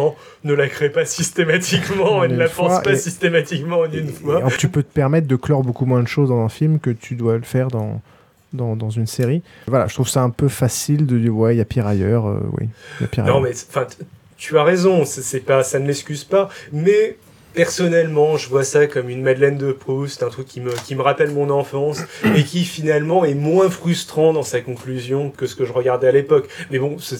[0.43, 4.09] ne la crée pas systématiquement En et ne la pense pas et- systématiquement en une
[4.09, 4.33] Et- fois.
[4.35, 6.79] et alors, tu peux te permettre de clore beaucoup moins de choses dans un film
[6.79, 8.01] que tu dois le faire dans,
[8.53, 9.43] dans, dans une série.
[9.67, 12.25] Voilà, je trouve ça un peu facile de dire ouais, il y a pire ailleurs.
[12.27, 13.51] euh, oui, il y a pire Non, ailleurs.
[13.75, 13.83] mais
[14.37, 17.17] tu as raison, c'est pas, ça ne l'excuse pas, mais
[17.55, 21.01] personnellement, je vois ça comme une Madeleine de Proust, un truc qui me, qui me
[21.01, 21.99] rappelle mon enfance
[22.35, 26.11] et qui finalement est moins frustrant dans sa conclusion que ce que je regardais à
[26.11, 26.47] l'époque.
[26.71, 27.15] Mais bon, c'est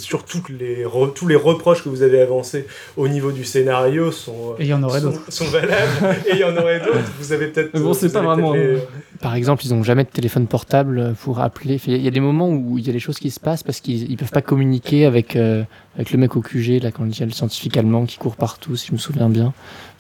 [0.50, 2.68] les re- tous les reproches que vous avez avancés
[2.98, 5.32] au niveau du scénario sont, Et il y en aurait sont, d'autres.
[5.32, 7.12] sont valables et il y en aurait d'autres.
[7.20, 7.70] Vous avez peut-être.
[7.74, 8.78] Mais bon, c'est vous pas vraiment- les-
[9.26, 11.82] Par exemple, ils n'ont jamais de téléphone portable pour appeler.
[11.88, 13.80] Il y a des moments où il y a des choses qui se passent parce
[13.80, 15.64] qu'ils ne peuvent pas communiquer avec, euh,
[15.96, 18.36] avec le mec au QG, là, quand il y a le scientifique allemand qui court
[18.36, 19.52] partout, si je me souviens bien.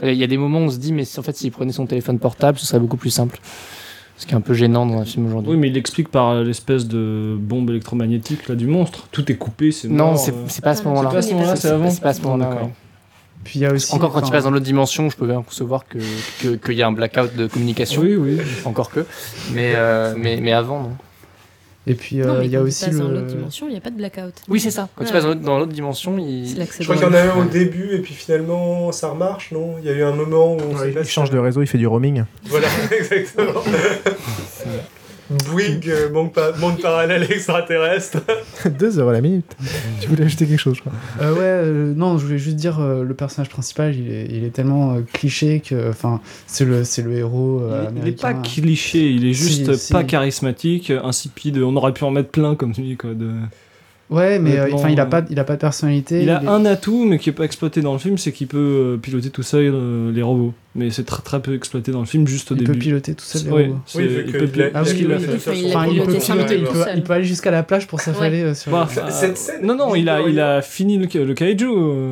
[0.04, 1.72] Euh, Il y a des moments où on se dit, mais en fait, s'il prenait
[1.72, 3.40] son téléphone portable, ce serait beaucoup plus simple.
[4.16, 5.54] Ce qui est un peu gênant dans un film aujourd'hui.
[5.54, 9.08] Oui, mais il l'explique par l'espèce de bombe électromagnétique là, du monstre.
[9.12, 10.46] Tout est coupé, c'est non, c'est euh.
[10.50, 11.10] c'est pas à ce moment-là.
[11.10, 12.70] c'est pas à ce moment-là, c'est avant C'est pas à ce moment-là.
[13.46, 13.94] Puis il y a aussi.
[13.96, 16.00] Encore quand tu enfin, passes dans l'autre dimension, je peux bien concevoir que
[16.42, 18.02] que- qu'il y a un blackout de communication.
[18.02, 18.38] Oui, oui.
[18.66, 19.06] Encore que.
[19.54, 20.92] Mais, euh, mais, mais avant, non.
[21.88, 23.14] Et puis euh, il y a quand aussi tu passes dans le.
[23.14, 24.34] l'autre dimension, il n'y a pas de blackout.
[24.50, 24.90] Oui, c'est ça.
[24.96, 25.14] Quand tu Ouais.
[25.14, 26.48] passes dans l'autre- dans l'autre dimension, il...
[26.50, 29.76] Je crois qu'il y en a un au début et puis finalement ça remarche, non?
[29.80, 31.78] Il y a eu un moment où on sait il change de réseau, il fait
[31.78, 32.24] du roaming.
[32.46, 33.62] Voilà, exactement.
[35.30, 38.20] Bouygues, euh, monde, pa- monde parallèle extraterrestre.
[38.80, 39.56] 2 euros la minute.
[40.02, 40.94] tu voulais ajouter quelque chose, je crois.
[41.22, 44.44] Euh, ouais, euh, non, je voulais juste dire, euh, le personnage principal, il est, il
[44.44, 48.22] est tellement euh, cliché que, enfin, c'est le, c'est le héros euh, Il- il est
[48.22, 49.94] pas cliché, il est juste Si, si.
[49.94, 51.58] pas charismatique, insipide.
[51.58, 53.14] On aurait pu en mettre plein comme tu dis quoi.
[53.14, 53.32] De...
[54.12, 56.22] Ouais, mais euh, il a euh, pas, il a pas de personnalité.
[56.22, 58.46] Il a est- un atout, mais qui est pas exploité dans le film, c'est qu'il
[58.46, 60.54] peut euh, piloter tout seul euh, les robots.
[60.76, 62.74] Mais c'est très très peu exploité dans le film, juste au il début.
[62.74, 63.80] peut piloter tout seul les robots.
[63.88, 65.32] c'est- Oui, vu il que peut il il il il piloter, il
[66.02, 66.94] peut, tout seul.
[66.98, 68.72] il peut aller jusqu'à la plage pour s'affaler euh, sur.
[68.72, 71.66] Bah, les- Cette scène- non, non, il a, il a fini le, le kaiju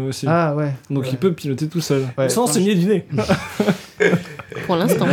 [0.09, 0.25] aussi.
[0.27, 0.71] Ah ouais.
[0.89, 1.09] Donc ouais.
[1.11, 2.03] il peut piloter tout seul.
[2.17, 3.05] Ouais, sans saigner du nez.
[4.65, 5.05] Pour l'instant.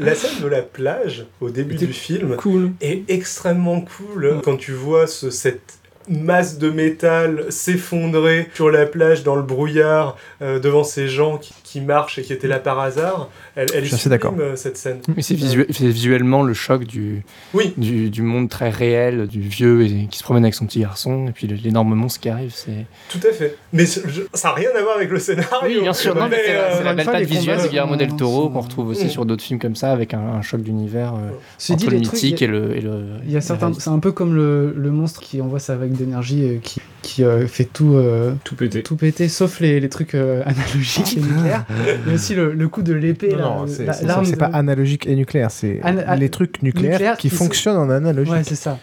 [0.00, 2.72] La scène de la plage au début du film cool.
[2.80, 5.74] est extrêmement cool quand tu vois ce, cette
[6.08, 11.54] masse de métal s'effondrer sur la plage dans le brouillard euh, devant ces gens qui,
[11.62, 13.28] qui marchent et qui étaient là par hasard.
[13.56, 14.32] Elle, elle Je est suis d'accord.
[14.32, 14.98] sublime, euh, cette scène.
[15.14, 17.22] Mais c'est visu- c'est visuellement le choc du,
[17.54, 17.72] Oui.
[17.76, 21.26] du, du monde très réel, du vieux et, qui se promène avec son petit garçon,
[21.28, 22.52] et puis l'énorme monstre qui arrive.
[22.54, 23.56] C'est Tout à fait.
[23.72, 25.48] Mais je- ça n'a rien à voir avec le scénario.
[25.64, 26.14] oui, bien sûr.
[26.14, 29.10] C'est euh, la- belle patte visuelle de Guillermo del Toro qu'on retrouve aussi Mm.
[29.10, 32.12] sur d'autres films comme ça, avec un, un choc d'univers euh, dit, entre le trucs,
[32.14, 33.04] mythique et le, et le.
[33.26, 35.92] Il y a certains, c'est un peu comme le, le monstre qui envoie sa vague
[35.92, 38.82] d'énergie euh, qui, qui euh, fait tout, euh, Tout pété.
[38.82, 41.64] tout péter, sauf les, les trucs euh, analogiques et nucléaires.
[42.04, 45.14] Il y a aussi le, le coup de l'épée, Non, c'est de- pas analogique et
[45.16, 45.80] nucléaire, c'est
[46.18, 48.32] les trucs nucléaires, qui fonctionnent en analogique.
[48.32, 48.78] Ouais, c'est ça.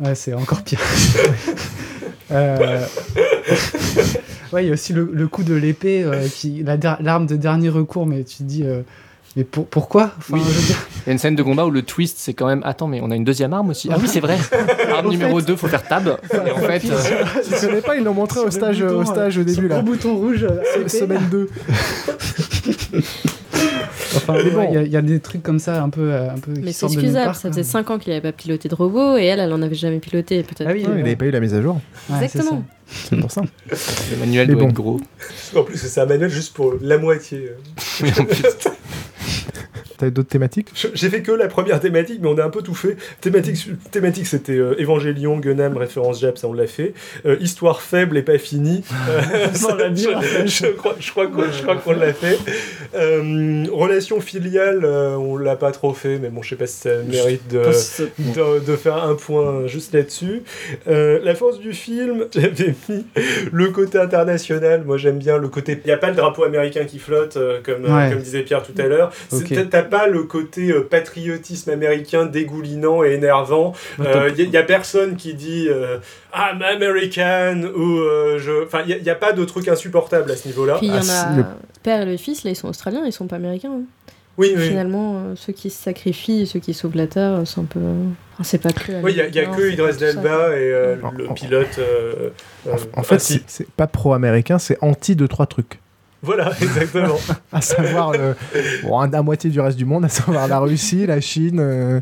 [0.00, 0.80] Ouais, c'est encore pire.
[2.32, 2.80] Euh,
[4.52, 7.26] Ouais, il y a aussi le, le coup de l'épée, euh, qui la der- l'arme
[7.26, 8.80] de dernier recours, mais tu te dis, euh,
[9.36, 10.12] mais pour, pourquoi?
[10.16, 10.40] Enfin, Oui.
[10.46, 10.76] je veux dire,
[11.06, 13.00] Il y a une scène de combat où le twist, c'est quand même Attends, mais
[13.02, 13.88] on a une deuxième arme aussi.
[13.92, 14.38] Ah oui, c'est vrai.
[14.92, 16.16] Arme numéro fait- 2, faut faire tab.
[16.32, 17.24] Et en fait, euh,
[17.60, 19.68] Tu connais pas, ils l'ont montré au sur stage, bouton, au stage au début sur
[19.68, 19.76] là.
[19.76, 20.46] le bouton rouge.
[20.86, 21.48] Semaine 2.
[24.16, 24.68] Enfin, Mais ouais, bon.
[24.70, 26.52] il y, a- il y a des trucs comme ça, un peu, euh, un peu.
[26.60, 29.24] Mais c'est excusable, part, ça faisait 5 ans qu'il avait pas piloté de robot et
[29.24, 30.42] elle, elle en avait jamais piloté.
[30.42, 30.66] Peut-être.
[30.68, 31.80] Ah oui, que- il n'avait pas eu la mise à jour.
[32.10, 32.62] Ouais, Exactement.
[32.86, 33.42] C'est pour ça.
[33.70, 34.68] le manuel Mais doit bon.
[34.68, 35.00] être gros.
[35.56, 37.50] En plus, c'est un manuel juste pour la moitié.
[39.98, 40.68] T'as d'autres thématiques?
[40.94, 42.96] J'ai fait que la première thématique, mais on a un peu tout fait.
[43.20, 46.94] Thématique, thématique c'était euh, Évangélion, Gunnam, référence Jab, ça on l'a fait.
[47.26, 48.82] Euh, histoire faible et pas finie.
[49.54, 52.38] Ça, je, je crois, je crois qu'on je crois qu'on l'a fait.
[52.94, 56.76] Euh, relation filiale, euh, on l'a pas trop fait, mais bon, je sais pas si
[56.78, 57.62] ça mérite de,
[58.18, 60.42] de, de faire un point juste là-dessus.
[60.86, 63.04] La force du film, j'avais mis
[63.52, 64.82] le côté international.
[64.84, 65.78] Moi, j'aime bien le côté.
[65.84, 68.10] Il n'y a pas le drapeau américain qui flotte, comme, Ouais.
[68.10, 69.12] comme disait Pierre tout à l'heure.
[69.28, 69.48] C'est- Ok.
[69.54, 73.72] t'as- T'as pas le côté euh, patriotisme américain dégoulinant et énervant.
[73.98, 75.98] Il n'y a, personne qui dit euh,
[76.34, 78.64] I'm American ou euh, je.
[78.64, 80.76] Enfin, il n'y a, pas de truc insupportable à ce niveau-là.
[80.78, 81.36] Puis il y Ah, en c'est a.
[81.36, 81.44] le-
[81.82, 83.72] Père et le fils, là, ils sont australiens, ils sont pas américains.
[83.72, 83.82] hein.
[84.36, 84.66] Oui, oui.
[84.68, 87.64] Finalement, euh, ceux qui se sacrifient et ceux qui sauvent la Terre, euh, c'est un
[87.64, 87.78] peu.
[88.32, 88.90] Enfin, c'est pas que.
[89.02, 90.06] Oui, il n'y a, y a américain, que Idris tout ça.
[90.08, 91.68] Elba et euh, En- le en- pilote.
[91.78, 92.30] euh,
[92.66, 95.78] euh, En fait, c'est c'est pas pro-américain, c'est anti deux trois trucs.
[96.24, 97.18] Voilà, exactement.
[97.52, 98.34] À savoir, euh,
[98.82, 101.58] bon, un- la moitié du reste du monde, à savoir la Russie, la Chine.
[101.60, 102.00] euh,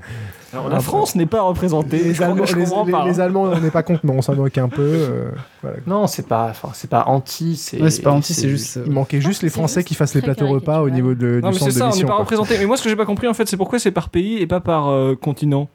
[0.52, 1.98] Alors, la France n'est pas représentée.
[1.98, 3.04] les, je Allemands, je les- pas.
[3.06, 4.80] les Allemands, on n'est pas contre, mais on s'en moque un peu.
[4.82, 5.30] euh,
[5.62, 5.78] voilà.
[5.86, 7.56] Non, c'est pas, enfin, c'est pas anti.
[7.56, 8.76] C'est Ouais, c'est pas anti, c'est juste.
[8.76, 11.14] euh, Il manquait juste que les Français juste qui fassent les plateaux repas au niveau
[11.14, 12.06] de, Non, du mais c'est centre de ça, on n'est mission.
[12.08, 12.20] pas quoi.
[12.24, 12.58] représenté.
[12.58, 14.46] Mais moi, ce que j'ai pas compris, en fait, c'est pourquoi c'est par pays et
[14.46, 15.68] pas par euh, continent?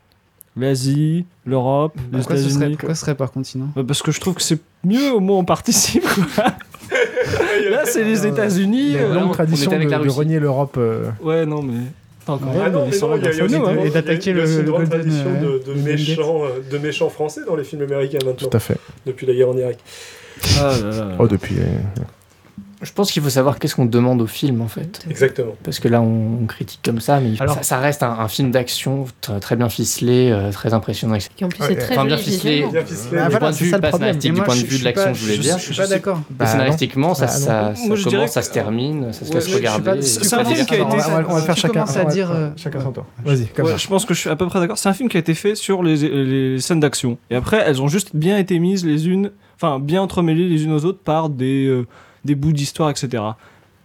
[0.59, 2.77] L'Asie, l'Europe, les Pourquoi ce serait, États-Unis?
[2.77, 3.67] pourquoi ce serait par continent?
[3.75, 6.03] Bah, Parce que je trouve que c'est mieux, au moins on participe.
[6.35, 6.45] quoi.
[7.71, 8.95] Là, c'est les Euh, États-Unis.
[8.97, 10.75] Euh, longue tradition de, renier l'Europe.
[10.77, 11.73] euh, Ouais, non, mais.
[11.73, 11.89] Même,
[12.27, 14.63] Ah non, mais non, il y a, aussi nous, des- Et d'attaquer le- une le
[14.71, 17.83] grande Golden, tradition euh, de, de Golden méchants, euh, de méchants français dans les films
[17.83, 18.75] américains maintenant, tout à fait.
[19.05, 19.77] depuis la guerre en Irak.
[20.59, 21.07] Ah là là.
[21.19, 21.55] Oh, depuis.
[21.59, 22.01] euh,
[22.81, 25.03] Je pense qu'il faut savoir qu'est-ce qu'on demande au film en fait.
[25.09, 25.53] Exactement.
[25.63, 28.27] Parce que là, on, on critique comme ça, mais Alors- ça, ça reste un, un
[28.27, 31.15] film d'action très, très bien ficelé, euh, très impressionnant.
[31.15, 31.31] etc.
[31.35, 32.65] Qui en plus Ouais, est très enfin, bien ficelé.
[32.71, 33.17] Bien ficelé.
[33.19, 34.83] Ah, du voilà, point de c'est vue pas scénaristique, Et du point de vue de
[34.83, 35.57] l'action, je voulais dire.
[35.57, 36.21] Je suis pas d'accord.
[36.29, 39.91] Bah, scénaristiquement, ça, Bah, ça, commence, ça se termine, ça se Ouais, laisse regarder.
[39.97, 42.49] et c'est C'est un film qui a été- on va, faire chacun, à dire, euh,
[42.57, 42.83] chacun ouais.
[42.85, 43.05] son tour.
[43.25, 44.77] Vas-y, Ouais, je pense que je suis à peu près d'accord.
[44.77, 47.17] C'est un film qui a été fait sur les, les scènes d'action.
[47.31, 50.73] Et après, elles ont juste bien été mises les unes, enfin, bien entremêlées les unes
[50.73, 51.87] aux autres par des, euh,
[52.25, 53.23] des bouts d'histoire, etc.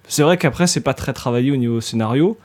[0.08, 2.36] C'est vrai qu'après, c'est pas très travaillé au niveau scénario,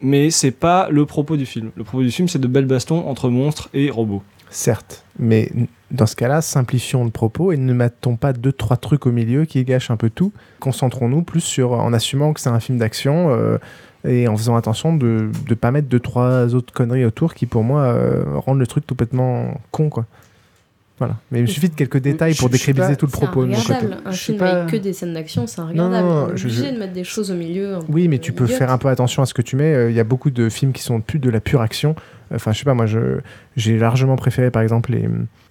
[0.00, 1.70] mais c'est pas le propos du film.
[1.76, 4.22] Le propos du film, c'est de belles bastons entre monstres et robots.
[4.50, 5.50] Certes, mais
[5.90, 9.44] dans ce cas-là, simplifions le propos et ne mettons pas deux, trois trucs au milieu
[9.44, 10.32] qui gâchent un peu tout.
[10.60, 13.58] Concentrons-nous plus sur, en assumant que c'est un film d'action euh,
[14.06, 17.64] et en faisant attention de ne pas mettre deux, trois autres conneries autour qui, pour
[17.64, 20.06] moi, euh, rendent le truc complètement con, quoi.
[20.98, 21.16] Voilà.
[21.30, 23.74] Mais il me suffit de quelques détails pour décrédibiliser tout le propos de mon côté.
[23.74, 24.02] regardable.
[24.06, 26.08] Un film pas- avec que des scènes d'action, c'est un Non, regardable.
[26.08, 27.74] non, On est je- obligé je- de mettre des choses au milieu.
[27.74, 29.74] un Oui, mais tu peux faire un peu attention à ce que tu mets.
[29.74, 31.94] Euh, Il y a beaucoup de films qui sont plus de la pure action.
[32.34, 32.86] Enfin, je sais pas, moi,
[33.56, 35.08] j'ai largement préféré, par exemple, les,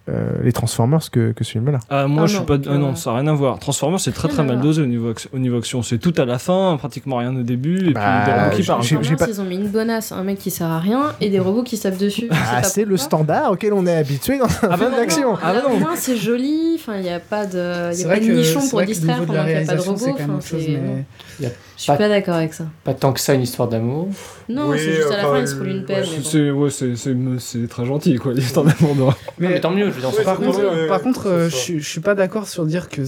[0.09, 1.79] euh, les Transformers que, que ce film-là.
[1.89, 2.55] Ah, moi, Ah je suis pas.
[2.55, 3.57] euh, ah non, ça n'a rien à voir.
[3.59, 5.81] Transformers, c'est très très mal dosé au niveau, au niveau action.
[5.81, 8.63] C'est tout à la fin, pratiquement rien au début, et Bah, puis des robots qui
[8.63, 8.79] parlent.
[8.81, 11.39] Transformers, pas- Ils ont mis une bonasse, un mec qui sert à rien et des
[11.39, 12.27] robots qui tapent dessus.
[12.31, 15.35] Ah, c'est le standard auquel on est habitué dans un Ah bah film non, d'action.
[15.41, 15.85] Ah bah Là, non.
[15.95, 16.74] c'est joli.
[16.88, 19.32] Enfin, il n'y a pas de, il y a pas de nichon pour distraire qu'il
[19.32, 19.82] n'y a pas de
[20.78, 21.06] mais-
[21.78, 22.65] Je suis pas d'accord avec ça.
[22.84, 24.10] Pas tant que ça une histoire d'amour.
[24.48, 26.06] Non, Oui, c'est juste à la fin, ils se roulent une pelle.
[26.24, 28.93] C'est ouais, c'est- c'est c'est très gentil, quoi, l'histoire d'amour.
[28.95, 30.43] de- Mais, mais tant mieux, je veux dire, Par c'est
[31.04, 33.02] contre, euh, je, suis- je suis pas d'accord sur dire que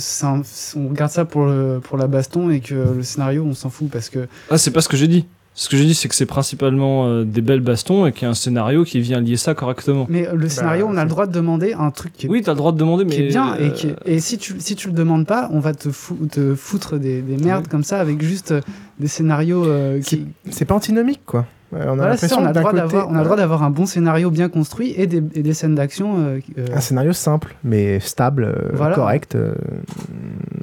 [0.76, 3.92] on regarde ça pour, le, pour la baston et que le scénario, on s'en fout
[3.92, 5.28] parce que Ah, c'est pas ce que j'ai dit.
[5.60, 8.26] Ce que j'ai dit, c'est que c'est principalement euh, des belles bastons et qu'il y
[8.26, 10.06] a un scénario qui vient lier ça correctement.
[10.08, 12.52] Mais le scénario, on a le droit de demander un truc qui est, Oui, t'as
[12.52, 13.10] le droit de demander, mais.
[13.16, 13.56] qui est bien.
[13.56, 15.90] euh, Et, qui est- et si, tu, si tu le demandes pas, on va te,
[15.90, 18.62] fou- te foutre des, des merdes comme ça avec juste euh,
[19.00, 20.28] des scénarios euh, qui.
[20.52, 21.48] C'est pas antinomique, quoi.
[21.74, 23.36] On a Voilà, l'impression on a le d'un droit côté, d'avoir- on a le droit
[23.36, 26.16] d'avoir un bon scénario bien construit et des, et des scènes d'action.
[26.18, 28.96] euh, euh, un scénario simple, mais stable, euh, Voilà.
[28.96, 29.54] correct, euh,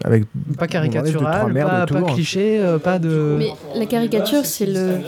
[0.03, 0.25] avec
[0.59, 3.37] pas caricatural, merdes pas, pas cliché, euh, pas de.
[3.39, 4.99] Mais la caricature, c'est le.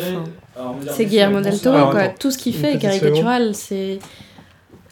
[0.59, 2.09] enfin, c'est Guillermo del Toro, quoi.
[2.09, 3.54] Tout ce qu'il fait est caricatural.
[3.54, 3.98] C'est.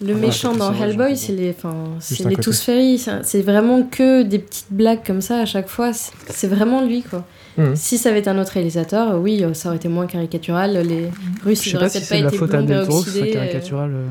[0.04, 2.98] Le méchant c'est dans Hellboy, c'est les, enfin, c'est les Fairy.
[3.22, 5.92] C'est- vraiment que des petites blagues comme ça à chaque fois.
[5.92, 7.24] C'est- C'est vraiment lui, quoi.
[7.56, 7.76] Mhm.
[7.76, 10.72] Si ça avait été un autre réalisateur, oui, euh, ça aurait été moins caricatural.
[10.86, 11.08] Les
[11.44, 12.74] Russes, Je ils sais auraient pas si peut-être c'est pas été faute à blondes et
[12.74, 13.36] Del Toro que ce soit oxydés.
[13.38, 13.90] euh, caricatural.
[13.92, 14.08] euh.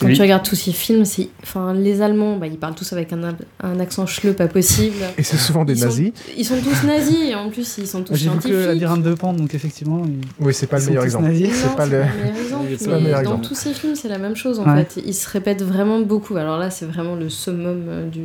[0.00, 3.12] Quand tu regardes tous ces films, c'est, enfin, les Allemands, bah, ils parlent tous avec
[3.12, 4.94] un, un accent chleu pas possible.
[5.18, 6.12] Et c'est souvent des Ils sont- nazis.
[6.38, 8.66] Ils sont tous nazis et en plus ils sont tous J'ai vu que scientifiques.
[8.68, 10.02] Labyrinthe de Pan, donc effectivement.
[10.06, 11.02] ils- Oui, c'est pas le meilleur.
[11.06, 13.46] Non, C'est pas le- meilleur exemple, C'est pas le meilleur dans exemple.
[13.48, 14.84] tous ces films, c'est la même chose en Ouais.
[14.84, 15.02] fait.
[15.04, 16.36] Ils se répètent vraiment beaucoup.
[16.36, 18.20] Alors là, c'est vraiment le summum euh, du,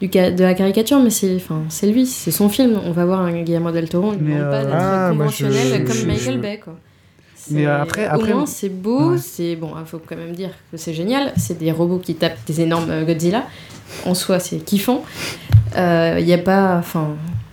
[0.00, 2.78] du ca- de la caricature, mais c'est, enfin, c'est lui, c'est son film.
[2.86, 5.18] On va voir un Guillermo del Toro, il ne demande pas euh, d'être Ah, je-
[5.18, 6.74] conventionnel je- comme je- Michael je- Bay, quoi.
[7.36, 9.18] C'est- Mais, euh, après- après- au moins c'est beau, Ouais.
[9.18, 9.72] c'est bon.
[9.78, 11.32] Il faut quand même dire que c'est génial.
[11.36, 13.44] C'est des robots qui tapent des énormes euh, Godzilla.
[14.06, 15.02] En soi, c'est kiffant.
[15.76, 17.08] Il n'y a pas, enfin,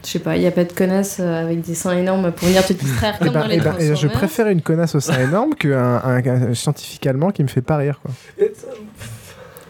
[0.05, 2.47] je sais pas, il y a pas de connasse euh, avec des seins énormes pour
[2.47, 4.17] venir te distraire Eh comme ben, dans les eh ben, eh, je Transformers.
[4.17, 7.77] préfère une connasse au sein énorme qu'un un, un scientifique allemand qui me fait pas
[7.77, 7.99] rire.
[8.03, 8.11] Quoi.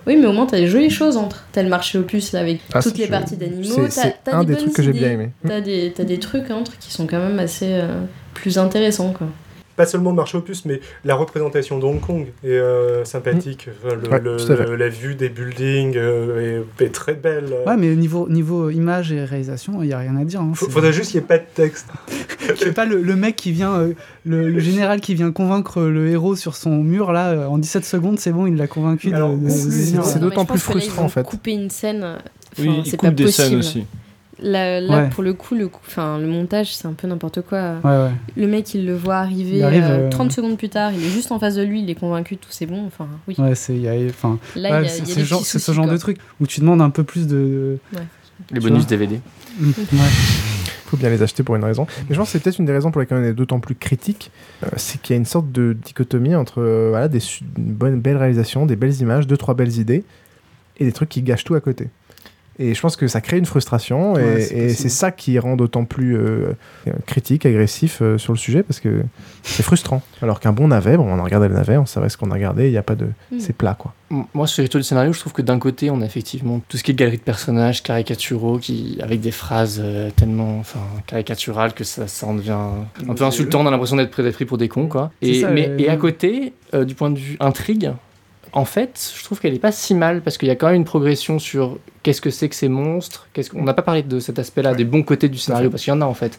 [0.07, 1.45] Oui, mais au moins, t'as des jolies choses entre.
[1.51, 3.87] T'as le marché opus là, avec Ah, toutes les parties d'animaux.
[3.89, 5.29] C'est un des trucs que j'ai bien aimé.
[5.45, 7.87] T'as des, des trucs entre qui sont quand même assez euh,
[8.33, 9.27] plus intéressants, quoi.
[9.77, 13.69] Pas seulement le marché opus, mais la représentation de Hong Kong est euh, sympathique.
[13.85, 17.53] Enfin, le- Ouais, la vue des buildings euh, est, est très belle.
[17.65, 20.41] Ouais, mais niveau, niveau image et réalisation, il n'y a rien à dire.
[20.41, 20.51] Hein.
[20.55, 21.87] Faut- Faudrait juste qu'il n'y ait pas de texte.
[22.57, 23.93] C'est pas le, le mec qui vient, euh,
[24.25, 27.85] le, le général qui vient convaincre le héros sur son mur, là, euh, en 17
[27.85, 29.11] secondes, c'est bon, il l'a convaincu.
[29.49, 31.23] c'est- d'autant je plus frustrant, en fait.
[31.23, 32.17] couper une scène.
[32.57, 33.59] Oui, il c'est coupe pas des scènes possible.
[33.59, 33.85] aussi.
[34.39, 35.09] Là, là Ouais.
[35.09, 37.75] pour le coup, le, coup- enfin, le montage, c'est un peu n'importe quoi.
[37.83, 38.11] Ouais, ouais.
[38.35, 41.09] Le mec, il le voit arriver arrive, euh, euh, 30 secondes plus tard, il est
[41.09, 42.85] juste en face de lui, il est convaincu, tout c'est bon.
[42.85, 43.35] Enfin, oui.
[43.39, 43.73] Ouais, c'est
[45.59, 45.93] ce genre quoi.
[45.93, 47.77] de truc où tu demandes un peu plus de.
[48.51, 48.89] Les bonus vois.
[48.89, 49.19] DVD.
[49.59, 49.73] Ouais.
[50.85, 51.85] faut bien les acheter pour une raison.
[52.07, 53.75] Mais je pense que c'est peut-être une des raisons pour lesquelles on est d'autant plus
[53.75, 54.31] critique,
[54.63, 57.73] euh, c'est qu'il y a une sorte de dichotomie entre euh, voilà, des su- une
[57.73, 60.03] bonne, belle réalisation, des belles images, deux, trois belles idées,
[60.79, 61.89] et des trucs qui gâchent tout à côté.
[62.59, 65.85] Et je pense que ça crée une frustration, Ouais, et c'est ça qui rend d'autant
[65.85, 66.53] plus euh,
[67.05, 69.03] critique, agressif euh, sur le sujet, parce que
[69.43, 70.01] c'est frustrant.
[70.21, 72.33] Alors qu'un bon navet, bon, on a regardé le navet, on savait ce qu'on a
[72.33, 73.05] regardé, il n'y a pas de...
[73.31, 73.39] Mm.
[73.39, 73.93] C'est plat, quoi.
[74.33, 76.77] Moi, sur les taux de scénario, je trouve que d'un côté, on a effectivement tout
[76.77, 81.73] ce qui est galerie de personnages caricaturaux, qui, avec des phrases euh, tellement enfin, caricaturales
[81.73, 82.57] que ça, ça en devient
[83.07, 83.61] un peu insultant.
[83.61, 85.11] On a l'impression d'être pris- pris pour des cons, quoi.
[85.21, 87.91] Et, ça, mais, euh, et à côté, euh, du point de vue intrigue,
[88.53, 90.75] en fait, je trouve qu'elle est pas si mal parce qu'il y a quand même
[90.75, 93.27] une progression sur qu'est-ce que c'est que ces monstres.
[93.51, 95.95] Qu'on n'a pas parlé de cet aspect-là, des bons côtés du scénario, parce qu'il y
[95.97, 96.37] en a en fait.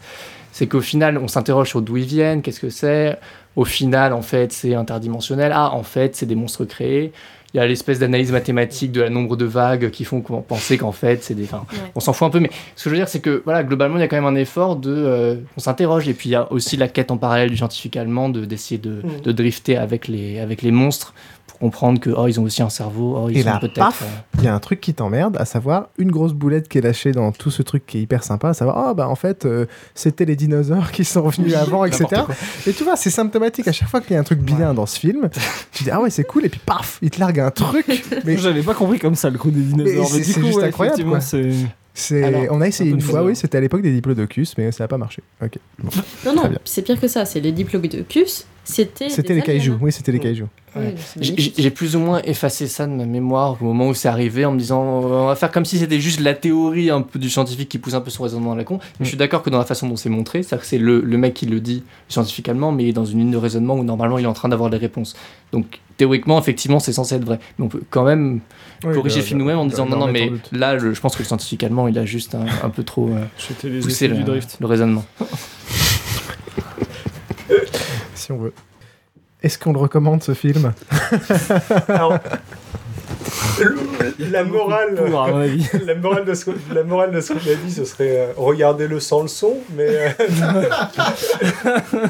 [0.51, 3.17] C'est qu'au final, on s'interroge sur d'où ils viennent, qu'est-ce que c'est.
[3.55, 5.51] Au final, en fait, c'est interdimensionnel.
[5.53, 7.11] Ah, en fait, c'est des monstres créés.
[7.53, 10.77] Il y a l'espèce d'analyse mathématique de la nombre de vagues qui font qu'on- penser
[10.77, 11.45] qu'en fait, c'est des.
[11.45, 11.77] Enfin, Ouais.
[11.95, 13.97] on s'en fout un peu, mais ce que je veux dire, c'est que voilà, globalement,
[13.97, 14.93] il y a quand même un effort de.
[14.93, 17.97] euh, on s'interroge, et puis il y a aussi la quête en parallèle du scientifique
[17.97, 19.21] allemand de- d'essayer de, Mm.
[19.23, 21.13] de drifter avec les, avec les monstres
[21.49, 23.73] pour comprendre que, oh, ils ont aussi un cerveau, oh, ils Et là, peut-être.
[23.75, 24.05] paf euh,
[24.37, 27.11] Il y a un truc qui t'emmerde, à savoir une grosse boulette qui est lâchée
[27.11, 29.65] dans tout ce truc qui est hyper sympa, à savoir, oh bah en fait, euh,
[29.95, 32.05] c'était les dinosaures qui sont revenus avant, etc.
[32.67, 34.85] Et tu vois, c'est symptomatique à chaque fois qu'il y a un truc bien dans
[34.85, 35.29] ce film,
[35.71, 37.85] tu dis, ah ouais, c'est cool, et puis paf, il te largue un truc.
[38.25, 40.07] Mais J'avais pas compris comme ça le coup des dinosaures.
[40.07, 41.19] c'est- Mais, du c'est coup, juste ouais, incroyable, quoi.
[41.21, 41.49] c'est.
[41.93, 42.23] c'est...
[42.23, 43.25] Alors, on a essayé un une fois, bizarre.
[43.25, 45.23] oui, c'était à l'époque des diplodocus, mais ça n'a pas marché.
[45.43, 45.57] Ok.
[45.79, 45.89] Bon.
[46.25, 47.25] Non, non, c'est pire que ça.
[47.25, 48.45] C'est les diplodocus.
[48.63, 49.07] C'était.
[49.33, 49.79] Les kaiju, aliens.
[49.81, 50.23] oui, c'était les Ouais.
[50.23, 50.45] kaiju.
[50.75, 50.95] Oui, Ouais.
[50.97, 51.23] c'est
[51.57, 54.51] J'ai- plus ou moins effacé ça de ma mémoire au moment où c'est arrivé en
[54.51, 57.69] me disant on va faire comme si c'était juste la théorie un peu du scientifique
[57.69, 58.75] qui pousse un peu son raisonnement à la con.
[58.77, 59.03] Mais Mm.
[59.03, 61.17] je suis d'accord que dans la façon dont c'est montré, c'est-à-dire que c'est le, le
[61.17, 64.19] mec qui le dit scientifiquement, mais il est dans une ligne de raisonnement où normalement
[64.19, 65.15] il est en train d'avoir des réponses.
[65.53, 67.39] Donc théoriquement, effectivement, c'est censé être vrai.
[67.57, 68.39] Mais on peut quand même
[68.83, 71.25] corriger le film nous-mêmes en disant non, non, mais là, le- je pense que le
[71.27, 73.23] scientifique allemand, il a juste un, un peu trop euh,
[73.63, 74.57] les poussé le, du drift.
[74.61, 75.03] le raisonnement.
[78.19, 78.53] Si on veut.
[79.41, 80.73] Est-ce qu'on le recommande ce film?
[81.87, 82.17] Alors,
[83.59, 83.75] le-
[84.31, 84.95] la morale.
[84.95, 85.65] Pour, à mon avis.
[85.85, 88.27] La morale, de ce, que- la morale de ce qu'on a dit, ce serait euh,
[88.35, 90.09] regardez-le sans le son, mais euh,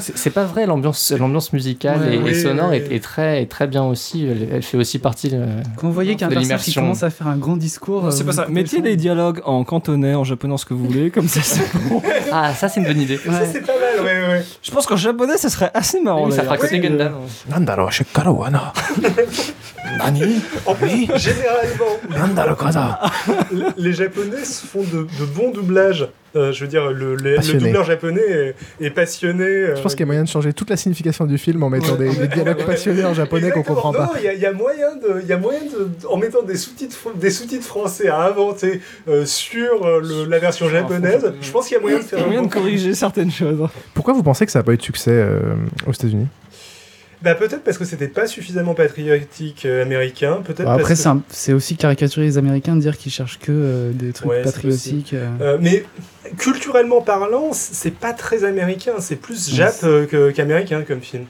[0.00, 2.76] C'est pas vrai, l'ambiance l'ambiance musicale Ouais, et, et sonore oui.
[2.76, 4.26] Est, est très, est très bien aussi.
[4.26, 5.28] Elle, elle fait aussi partie.
[5.30, 5.44] de-
[5.76, 8.06] Quand vous voyez qu'un personnage qui commence à faire un grand discours.
[8.06, 8.42] euh, C'est pas vous ça.
[8.44, 11.40] coupez Mettez des dialogues en cantonais, en japonais, en ce que vous voulez, comme ça
[11.42, 12.02] c'est bon.
[12.32, 13.16] Ah, ça c'est une bonne idée.
[13.18, 14.04] ça c'est pas mal.
[14.04, 14.44] ouais, ouais.
[14.62, 16.26] Je pense qu'en japonais, ça serait assez marrant.
[16.26, 17.14] Oui, ça fera côté Gundam.
[17.48, 18.72] Nandaro, shekaro wana.
[19.98, 20.40] Nani?
[20.66, 23.00] En plus, généralement, Nandaro kada.
[23.76, 26.08] les Japonais se font de, de bons doublages.
[26.36, 29.42] Euh, je veux dire, le, le- doubleur japonais est, est passionné.
[29.42, 31.70] euh, Je pense qu'il y a moyen de changer toute la signification du film en
[31.70, 34.04] mettant des, des dialogues passionnés en japonais qu'on comprend pas.
[34.04, 36.16] non, Il y, a- il y a moyen, de, il y a moyen de, en
[36.18, 41.32] mettant des sous-titres, des sous-titres français à inventer euh, sur euh, le- la version japonaise.
[41.40, 43.66] Je pense qu'il y a moyen de Il y faire moyen de corriger certaines choses.
[43.92, 45.54] Pourquoi vous pensez que ça n'a pas eu de succès euh,
[45.86, 46.26] aux États-Unis?
[47.22, 50.38] Bah, peut-être parce que c'était pas suffisamment patriotique euh, américain.
[50.42, 53.12] Peut-être Bah, après, parce que- c'est un- c'est aussi caricaturer les Américains de dire qu'ils
[53.12, 55.12] cherchent que euh, des trucs Ouais, patriotiques.
[55.12, 55.28] euh.
[55.42, 55.84] Euh, mais
[56.38, 61.24] culturellement parlant, c'est pas très américain, c'est plus Jap que- qu'américain comme film.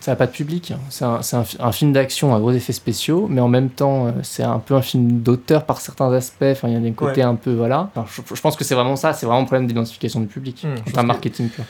[0.00, 0.70] Ça n'a pas de public.
[0.70, 0.78] hein.
[0.90, 3.68] C'est un, c'est un fi- un film d'action à gros effets spéciaux, mais en même
[3.68, 6.42] temps, c'est un peu un film d'auteur par certains aspects.
[6.52, 7.26] Enfin, il y a des côtés Ouais.
[7.26, 7.52] un peu.
[7.52, 7.90] Voilà.
[7.94, 9.12] Enfin, je, je pense que c'est vraiment ça.
[9.12, 10.64] C'est vraiment un problème d'identification du public.
[10.84, 11.64] Pense un que- marketing pur.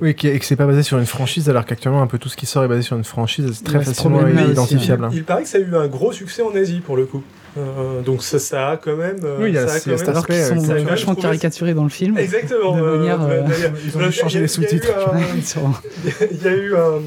[0.00, 2.28] Oui, qui- et que c'est pas basé sur une franchise, alors qu'actuellement, un peu tout
[2.28, 5.04] ce qui sort est basé sur une franchise, c'est très Ouais, facilement identifiable.
[5.04, 5.10] hein.
[5.12, 7.22] Il paraît que ça a eu un gros succès en Asie pour le coup.
[7.56, 9.18] Euh, donc ça, ça a quand même.
[9.22, 11.12] euh, Oui, il y a- ça a cet même- Alors qu'ils aspect, sont euh, vachement
[11.12, 12.18] trouvé- caricaturés dans le film.
[12.18, 12.76] Exactement.
[12.76, 14.88] de euh, manière, euh, d'ailleurs, Ils ont dû changer les sous-titres.
[16.32, 17.00] Il y a eu un-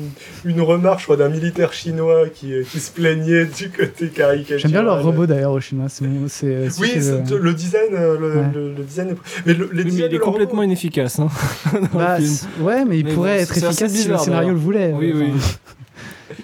[0.46, 4.60] une remarque, je crois, d'un militaire chinois qui, euh, qui se plaignait du côté caricatural.
[4.60, 5.88] J'aime bien leur robot d'ailleurs au chinois.
[5.90, 8.46] C'est mon- c'est, euh, celui Oui, qui est le- le design, euh, le, Ouais.
[8.54, 9.10] le- le design.
[9.10, 11.20] est- Mais le, les Mais il est complètement robot- inefficace.
[11.20, 11.28] Hein,
[11.92, 12.36] dans Bah, le film.
[12.38, 14.94] c'est- ouais, mais il Mais pourrait bon, être efficace si le scénario le voulait.
[14.98, 15.34] Oui, euh, oui.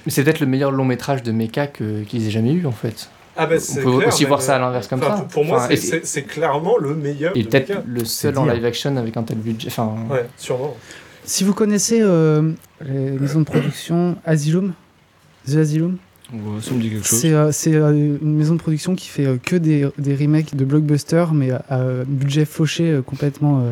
[0.08, 3.10] c'est peut-être le meilleur long métrage de mecha qu'ils aient jamais eu en fait.
[3.36, 5.26] Ah bah, On peut clair, aussi voir ça à l'inverse comme ça.
[5.32, 7.32] Pour, moi, Enfin, c'est- clairement le meilleur.
[7.36, 9.68] Et peut-être le seul en live action avec un tel budget.
[9.70, 10.76] Enfin, Ouais, sûrement.
[11.26, 12.52] Si vous connaissez euh,
[12.86, 14.74] les maisons de production Asylum,
[15.48, 15.98] The Asylum,
[16.32, 17.20] Ouais, ça me dit quelque chose.
[17.20, 20.66] c'est euh, euh, une maison de production qui fait euh, que des, des remakes de
[20.66, 23.64] blockbusters, mais à, budget fauché euh, complètement.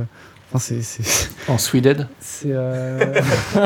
[0.53, 1.29] Euh, Enfin, c'est- c'est.
[1.47, 2.07] en Sweden.
[2.19, 2.47] C'est.
[2.51, 2.99] euh,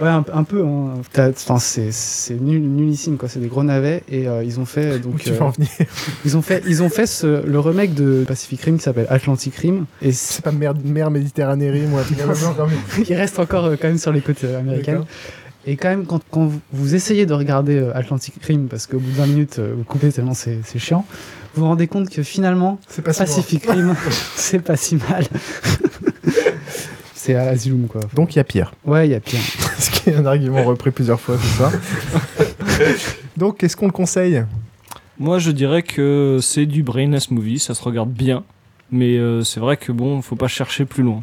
[0.00, 0.64] ouais, un, un peu.
[0.64, 0.94] Hein.
[1.12, 3.28] T'as- Enfin, c'est c'est nul, nullissime, quoi.
[3.28, 4.02] C'est des gros navets.
[4.08, 4.96] Et euh, ils ont fait.
[4.96, 5.68] Où Donc, tu euh, veux en venir
[6.24, 9.54] ils ont fait, ils ont fait ce- le remake de Pacific Rim qui s'appelle Atlantic
[9.56, 9.86] Rim.
[10.02, 12.76] Et c'est- pas mer, mer Méditerranée Rim ou un truc comme ça quand même.
[13.08, 14.94] il reste encore euh, quand même sur les côtes euh, américaines.
[14.94, 15.08] D'accord.
[15.66, 19.10] Et quand même, quand, quand vous, essayez de regarder euh, Atlantic Rim, parce qu'au bout
[19.10, 21.06] de 20 minutes, euh, vous coupez tellement c'est c'est chiant,
[21.54, 23.26] vous vous rendez compte que finalement, C'est pas si loin.
[23.26, 23.94] Pacific Rim,
[24.36, 25.24] c'est pas si mal.
[27.14, 28.02] c'est à Asylum, quoi.
[28.14, 28.72] Donc il y a pire.
[28.84, 29.40] Ouais, il y a pire.
[29.78, 31.72] Ce qui est un argument repris plusieurs fois ce soir.
[33.36, 34.44] Donc qu'est-ce qu'on le conseille?
[35.18, 38.44] Moi, je dirais que c'est du brainless movie, ça se regarde bien.
[38.90, 41.22] Mais euh, c'est vrai que bon, faut pas chercher plus loin.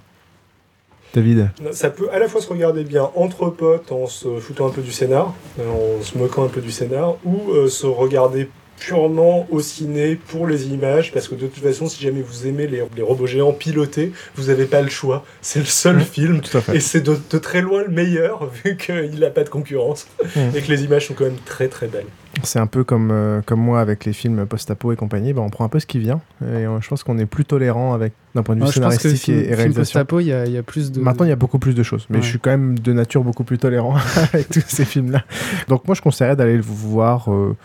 [1.14, 4.72] David Ça peut à la fois se regarder bien entre potes en se foutant un
[4.72, 8.50] peu du scénar, euh, en se moquant un peu du scénar, ou euh, se regarder
[8.80, 12.66] purement au ciné pour les images, parce que de toute façon, si jamais vous aimez
[12.66, 15.24] les, les robots géants pilotés, vous n'avez pas le choix.
[15.42, 16.78] C'est le seul Mmh, film, Tout à fait.
[16.78, 20.40] et c'est de, de très loin le meilleur, vu qu'il n'a pas de concurrence, Mmh.
[20.56, 22.08] et que les images sont quand même très très belles.
[22.44, 25.50] C'est un peu comme, euh, comme moi avec les films post-apo et compagnie, bah, on
[25.50, 26.22] prend un peu ce qui vient.
[26.42, 28.96] Et euh, je pense qu'on est plus tolérant avec d'un point de vue je pense
[28.96, 29.82] que scénaristique film, et, réalisation.
[30.00, 31.02] post-apo, il y, a- il y a plus de.
[31.02, 32.24] Maintenant, il y a beaucoup plus de choses, mais Ouais.
[32.24, 33.96] je suis quand même de nature beaucoup plus tolérant
[34.34, 35.24] avec tous ces films-là.
[35.68, 37.32] Donc moi, je conseillerais d'aller le voir.
[37.32, 37.56] euh,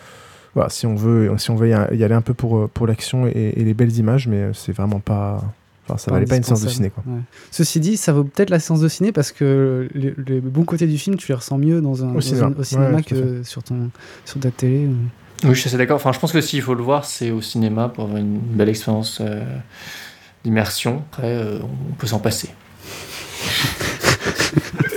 [0.55, 3.53] voilà, si on veut, si on veut y aller un peu pour, pour l'action et,
[3.57, 5.43] et les belles images, mais c'est vraiment pas.
[5.89, 7.03] Enfin, ça Pas valait pas une séance de ciné, quoi.
[7.07, 7.21] Ouais.
[7.53, 10.87] Ceci dit, ça vaut peut-être la séance de ciné parce que les, les bons côtés
[10.89, 12.47] du film, tu les ressens mieux dans un, Au dans cinéma.
[12.47, 13.91] un- au cinéma Ouais, tout à que sur, ton,
[14.25, 14.87] sur ta télé.
[14.87, 14.97] ou-
[15.49, 15.97] Oui, je suis assez d'accord.
[15.97, 18.69] Enfin, je pense que s'il faut le voir, c'est au cinéma pour avoir une belle
[18.69, 19.45] expérience euh,
[20.45, 21.05] d'immersion.
[21.13, 22.49] Après, euh, on peut s'en passer.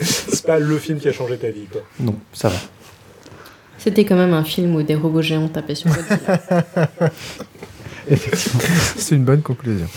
[0.02, 1.82] C'est pas le film qui a changé ta vie, quoi.
[2.00, 2.56] Non, ça va.
[3.78, 5.90] C'était quand même un film où des robots géants tapaient sur.
[8.10, 8.62] Effectivement.
[8.98, 9.88] C'est une bonne conclusion.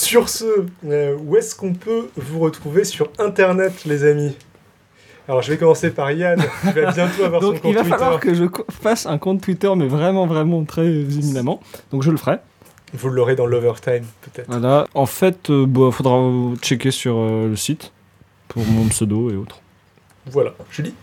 [0.00, 0.44] Sur ce,
[0.86, 4.36] euh, où est-ce qu'on peut vous retrouver sur Internet, les amis?
[5.26, 7.80] Alors, je vais commencer par Yann, qui va bientôt avoir son Donc compte il va
[7.82, 7.98] Twitter.
[7.98, 8.44] falloir que je
[8.80, 11.60] fasse un compte Twitter, mais vraiment, vraiment très éminemment.
[11.90, 12.36] Donc je le ferai.
[12.94, 14.46] Vous l'aurez dans l'overtime, peut-être.
[14.48, 14.86] Voilà.
[14.94, 16.22] En fait, euh, bah, faudra
[16.62, 17.92] checker sur euh, le site
[18.46, 19.60] pour mon pseudo et autres.
[20.30, 20.94] Voilà, Julie.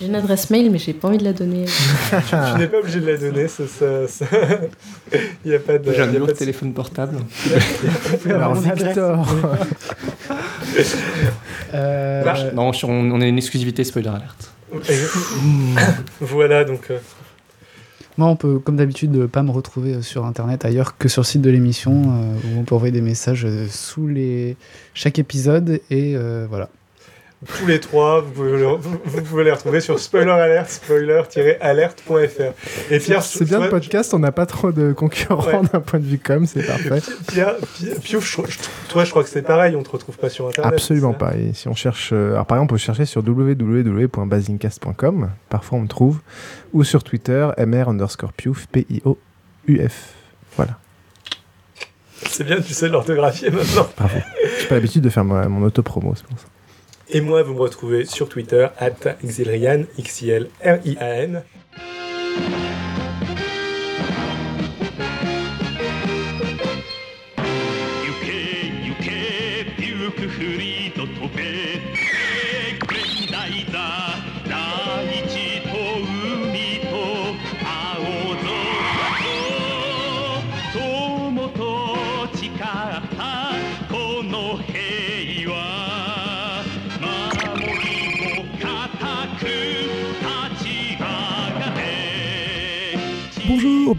[0.00, 1.66] J'ai une adresse mail, mais j'ai pas envie de la donner.
[1.66, 4.24] Tu n'es pas obligé de la donner, ça, ça, ça-
[5.44, 5.92] il n'y a pas de...
[5.92, 7.18] J'ai un numéro de téléphone portable.
[8.26, 8.54] Alors.
[8.54, 9.26] Victor,
[11.74, 14.50] Euh, Bah, Non, sur- on, on est une exclusivité spoiler alerte.
[16.20, 16.86] voilà, donc...
[16.90, 16.98] euh,
[18.16, 21.22] Moi, on peut, comme d'habitude, euh, pas me retrouver euh, sur Internet ailleurs que sur
[21.22, 24.56] le site de l'émission, euh, où on peut envoyer des messages sous les...
[24.94, 25.80] chaque épisode.
[25.90, 26.68] Et euh, voilà.
[27.46, 32.52] Tous les trois, vous pouvez, le- vous- vous pouvez les retrouver sur spoiler alert, spoiler-alert.fr.
[32.90, 35.60] Et Pierre, C'est bien le podcast, on n'a pas trop de concurrents Ouais.
[35.72, 37.00] d'un point de vue com, c'est parfait.
[37.28, 38.58] Pierre, Pierre- Piouf, je- je-
[38.90, 40.74] toi, je crois que c'est pareil, on te retrouve pas sur Internet.
[40.74, 41.34] Absolument pas.
[41.36, 45.82] Et si on cherche, euh, alors par exemple, on peut chercher sur www.basingcast.com, parfois on
[45.82, 46.18] me trouve,
[46.74, 50.12] ou sur Twitter, mr underscore piouf, P-I-O-U-F.
[50.56, 50.78] Voilà.
[52.28, 53.88] C'est bien, tu sais l'orthographier maintenant.
[53.96, 54.18] Bravo.
[54.60, 56.44] J'ai pas l'habitude de faire ma- mon auto-promo, c'est pour ça.
[57.12, 61.42] Et moi, vous me retrouvez sur Twitter, at Xilrian, X-I-L-R-I-A-N.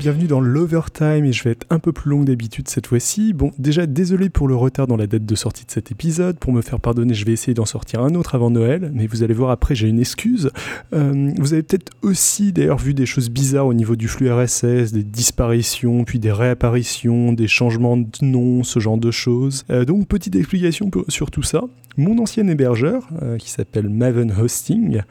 [0.01, 3.33] Bienvenue dans l'Overtime et je vais être un peu plus long que d'habitude cette fois-ci.
[3.33, 6.39] Bon, déjà désolé pour le retard dans la date de sortie de cet épisode.
[6.39, 9.21] Pour me faire pardonner, je vais essayer d'en sortir un autre avant Noël, mais vous
[9.21, 10.49] allez voir après, j'ai une excuse.
[10.91, 14.91] Euh, vous avez peut-être aussi d'ailleurs vu des choses bizarres au niveau du flux RSS,
[14.91, 19.65] des disparitions, puis des réapparitions, des changements de nom, ce genre de choses.
[19.69, 21.61] Euh, donc, petite explication sur tout ça.
[21.97, 25.01] Mon ancien hébergeur, euh, qui s'appelle Maven Hosting,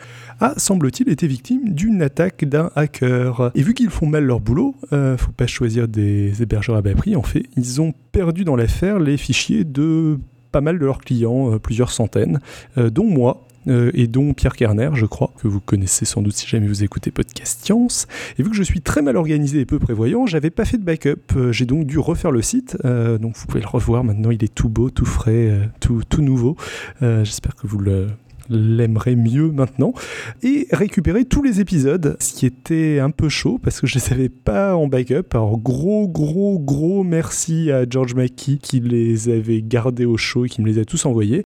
[0.41, 3.53] a, semble-t-il, été victime d'une attaque d'un hacker.
[3.55, 6.95] Et vu qu'ils font mal leur boulot, euh, faut pas choisir des hébergeurs à bas
[6.95, 10.19] prix, en fait, ils ont perdu dans l'affaire les fichiers de
[10.53, 12.41] pas mal de leurs clients, euh, plusieurs centaines,
[12.79, 13.47] euh, dont moi.
[13.69, 16.83] euh, et dont Pierre Kerner, je crois, que vous connaissez sans doute si jamais vous
[16.83, 18.07] écoutez Podcast Science.
[18.39, 20.83] Et vu que je suis très mal organisé et peu prévoyant, j'avais pas fait de
[20.83, 21.51] backup.
[21.51, 22.79] J'ai donc dû refaire le site.
[22.83, 26.57] Donc vous pouvez le revoir maintenant, il est tout beau, tout frais, tout, tout nouveau.
[27.01, 28.09] J'espère que vous le
[28.51, 29.95] l'aimerez mieux maintenant
[30.43, 34.13] et récupérer tous les épisodes ce qui était un peu chaud parce que je les
[34.13, 35.29] avais pas en backup.
[35.33, 40.49] Alors gros gros gros merci à George McKee qui les avait gardés au chaud et
[40.49, 41.45] qui me les a tous envoyés.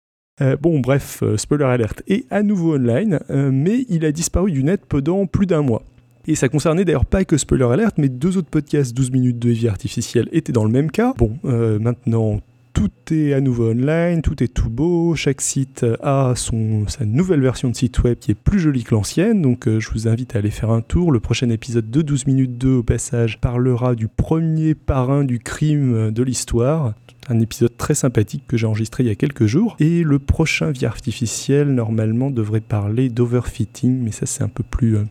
[0.41, 4.51] Euh, bon bref euh, spoiler alert est à nouveau online euh, mais il a disparu
[4.51, 5.83] du net pendant plus d'un mois.
[6.27, 9.49] Et ça concernait d'ailleurs pas que Spoiler Alert, mais deux autres podcasts 12 minutes de
[9.49, 11.13] vie artificielle étaient dans le même cas.
[11.17, 12.41] Bon, euh, maintenant
[12.77, 17.71] tout est à nouveau online, tout est tout beau, chaque site a sa nouvelle version
[17.71, 20.39] de site web qui est plus jolie que l'ancienne, donc euh, je vous invite à
[20.39, 21.11] aller faire un tour.
[21.11, 26.11] Le prochain épisode de 12 minutes 2 au passage parlera du premier parrain du crime
[26.11, 26.93] de l'histoire.
[27.29, 29.75] Un épisode très sympathique que j'ai enregistré il y a quelques jours.
[29.79, 34.97] Et le prochain vie artificielle, normalement, devrait parler d'overfitting, mais ça c'est un peu plus,
[34.97, 35.03] euh,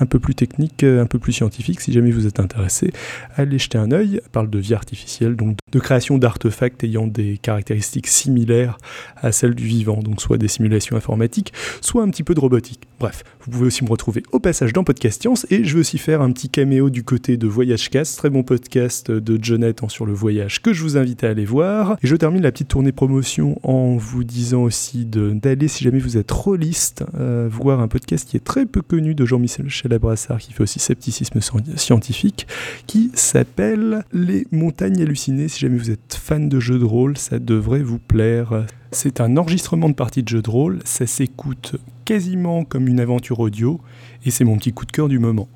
[0.00, 1.80] un peu plus technique, un peu plus scientifique.
[1.82, 2.92] Si jamais vous êtes intéressé,
[3.36, 4.20] allez jeter un œil.
[4.32, 8.76] Parle de vie artificielle, donc de création d'artefacts ayant des caractéristiques similaires
[9.16, 12.82] à celles du vivant, donc soit des simulations informatiques, soit un petit peu de robotique.
[13.00, 15.98] Bref, vous pouvez aussi me retrouver au passage dans Podcast Science et je vais aussi
[15.98, 20.06] faire un petit caméo du côté de Voyage Cast, très bon podcast de Jonathan sur
[20.06, 21.96] le voyage que je vous invite à aller voir.
[22.02, 26.16] Et je termine la petite tournée promotion en vous disant aussi d'aller, si jamais vous
[26.16, 30.52] êtes rôliste, euh, voir un podcast qui est très peu connu de Jean-Michel Abrassard qui
[30.52, 32.46] fait aussi scepticisme sci- scientifique
[32.86, 35.48] qui s'appelle Les montagnes hallucinées.
[35.62, 38.66] Jamais vous êtes fan de jeux de rôle, ça devrait vous plaire.
[38.90, 43.38] C'est un enregistrement de partie de jeux de rôle, ça s'écoute quasiment comme une aventure
[43.38, 43.80] audio,
[44.26, 45.48] et c'est mon petit coup de cœur du moment.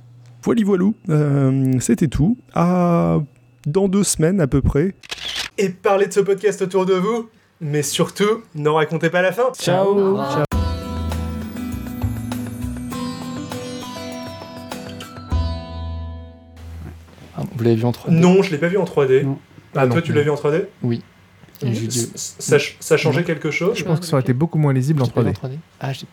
[0.44, 2.38] Voilà, voilou, euh, c'était tout.
[2.54, 3.18] À
[3.66, 4.94] dans deux semaines à peu près.
[5.58, 7.28] Et parlez de ce podcast autour de vous,
[7.60, 9.50] mais surtout, n'en racontez pas la fin.
[9.58, 10.18] Ciao.
[17.36, 19.24] Ah, vous l'avez vu en 3D Non, je l'ai pas vu en 3D.
[19.24, 19.38] Non.
[19.76, 20.02] Ah, toi, non.
[20.02, 20.66] tu l'as vu en 3D
[21.62, 22.02] Les jeux vidéo.
[22.14, 25.06] ça, ça changeait quelque chose Je pense que ça aurait été beaucoup moins lisible en
[25.06, 25.58] Tu l'as vu 3D.
[25.80, 26.06] Ah, j'ai-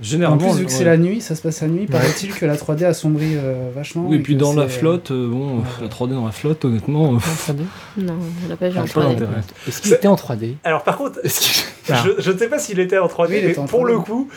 [0.00, 0.84] En Généralement, plus, vu que c'est ouais.
[0.86, 4.06] la nuit, ça se passe la nuit, paraît-il que la 3D assombrit euh, vachement.
[4.08, 6.24] Oui, et puis que dans la c'est, euh, flotte, euh, bon, euh, la 3D dans
[6.26, 7.60] la flotte, honnêtement, euh, en 3D
[7.98, 9.08] Non, on l'a pas vu en pas 3D.
[9.14, 9.40] d'intérêt.
[9.68, 12.80] Est-ce qu'il C'est- était en 3D Alors par contre, je, je ne sais pas s'il
[12.80, 13.92] était en 3D, Oui, il mais était en pour 3D.
[13.92, 14.28] le coup,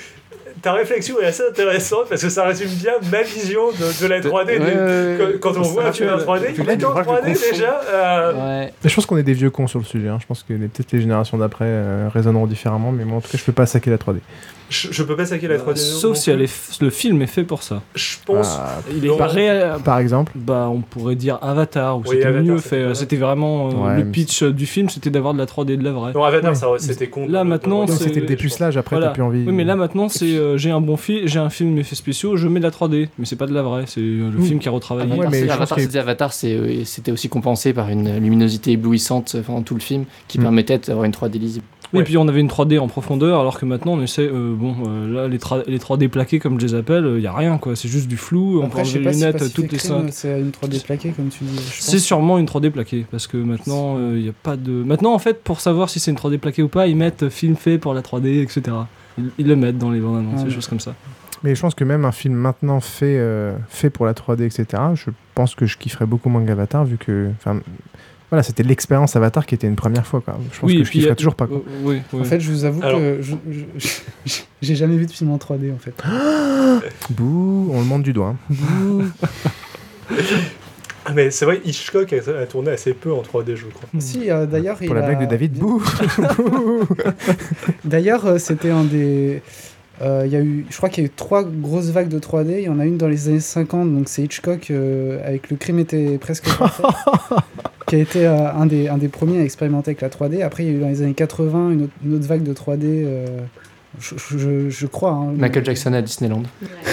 [0.61, 4.19] ta réflexion est assez intéressante parce que ça résume bien ma vision de, de la
[4.21, 4.59] 3D.
[4.59, 7.15] de- quand, quand on voit un film en 3D, il je en crois que je
[7.15, 7.51] 3D confonds.
[7.51, 7.81] déjà.
[7.91, 8.73] euh, Ouais.
[8.83, 10.07] Mais je pense qu'on est des vieux cons sur le sujet.
[10.09, 10.17] hein.
[10.21, 13.37] Je pense que peut-être les générations d'après euh, raisonneront différemment, mais moi en tout cas,
[13.37, 14.17] je peux pas saquer la 3D.
[14.69, 15.67] je, je peux pas saquer la 3D.
[15.67, 17.81] non sauf si elle est le film est fait pour ça.
[17.95, 18.57] Je pense.
[18.59, 20.31] Ah, Il est pas réel- par exemple.
[20.35, 22.93] Bah, on pourrait dire Avatar, où Oui, c'était mieux fait.
[22.95, 23.69] C'était vraiment.
[23.69, 25.91] euh, Ouais, le pitch euh, du film, c'était d'avoir de la 3D et de la
[25.91, 26.13] vraie.
[26.13, 27.25] Non, Avatar, c'était con.
[27.27, 29.07] Là, maintenant, c'était le dépucelage, après Voilà.
[29.07, 29.43] t'as plus envie.
[29.45, 32.37] Oui, mais là maintenant, c'est euh, j'ai un bon film, j'ai un film effets spéciaux,
[32.37, 34.59] je mets de la 3D, mais c'est pas de la vraie, c'est euh, le film
[34.59, 35.11] qui a retravaillé.
[35.11, 39.61] Ouais, Avatar, mais Avatar, c'était Avatar, euh, c'était aussi compensé par une luminosité éblouissante pendant
[39.61, 40.41] tout le film qui Mm.
[40.41, 41.65] permettait d'avoir une 3D lisible.
[41.93, 42.01] Oui, Ouais.
[42.01, 44.27] et puis on avait une 3D en profondeur, alors que maintenant on essaie.
[44.27, 47.27] euh, bon, euh, là, les, tra- les 3D plaqués, comme je les appelle, il y
[47.27, 47.77] a rien, quoi.
[47.77, 48.59] C'est juste du flou.
[48.61, 50.09] on Après, les si lunettes, Pacific toutes les Rim, 5.
[50.11, 51.57] C'est une 3D plaquée, comme tu dis.
[51.79, 54.71] C'est sûrement une 3D plaquée, parce que maintenant, il n'y a pas de.
[54.71, 57.55] Maintenant, en fait, pour savoir si c'est une 3D plaquée ou pas, ils mettent film
[57.55, 58.61] fait pour la 3D, etc.
[59.17, 60.93] Ils, ils le mettent dans les bandes annonces, Ah, des choses comme ça.
[61.43, 64.65] Mais je pense que même un film maintenant fait, euh, fait pour la 3D, etc.,
[64.95, 67.29] je pense que je kifferais beaucoup moins qu'Avatar, vu que.
[67.37, 67.59] Enfin,
[68.29, 70.37] voilà, c'était l'expérience Avatar qui était une première fois, quoi.
[70.51, 71.57] Je pense Oui, que je kifferais toujours pas, quoi.
[71.57, 72.21] Euh, oui, oui.
[72.21, 73.21] En fait, je vous avoue Alors- que
[74.61, 75.93] j'ai jamais vu de film en 3D en fait.
[77.11, 78.35] Bouh, on le monte du doigt.
[78.51, 78.55] hein.
[81.09, 83.87] Ah, mais c'est vrai, Hitchcock a, a tourné assez peu en 3D, je crois.
[83.97, 85.81] Si, euh, d'ailleurs, il Pour la a- blague de David, bouh
[87.85, 89.41] D'ailleurs, euh, c'était un des.
[90.01, 92.19] euh, Il y a eu, je crois qu'il y a eu trois grosses vagues de
[92.19, 92.55] 3D.
[92.59, 95.57] Il y en a une dans les années 50, donc c'est Hitchcock euh, avec Le
[95.57, 96.83] crime était presque parfait,
[97.87, 100.43] qui a été euh, un, des, un des premiers à expérimenter avec la 3D.
[100.43, 102.53] Après, il y a eu dans les années 80 une autre, une autre vague de
[102.53, 103.05] 3D.
[103.97, 105.11] Euh, je, je- je crois.
[105.11, 105.33] hein.
[105.37, 106.43] Michael Jackson à Disneyland.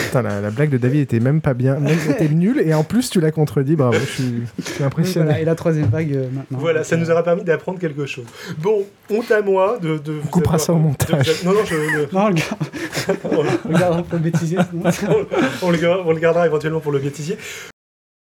[0.07, 1.77] Putain, la, la blague de David était même pas bien.
[1.79, 4.35] Même était nulle, et en plus, tu l'as contredit, bravo, je suis,
[4.65, 5.27] je suis impressionné.
[5.27, 6.59] voilà, et la troisième vague euh, maintenant.
[6.59, 8.25] Voilà, ça nous aura permis d'apprendre quelque chose.
[8.59, 9.99] Bon, honte à moi de.
[9.99, 11.45] de On coupera ça au montage.
[11.45, 12.35] Non, non, je, le- Non, le
[13.79, 14.59] gars, on, un peu bêtisier.
[14.93, 15.27] sinon.
[15.63, 17.37] on le, on le gardera éventuellement pour le bêtisier.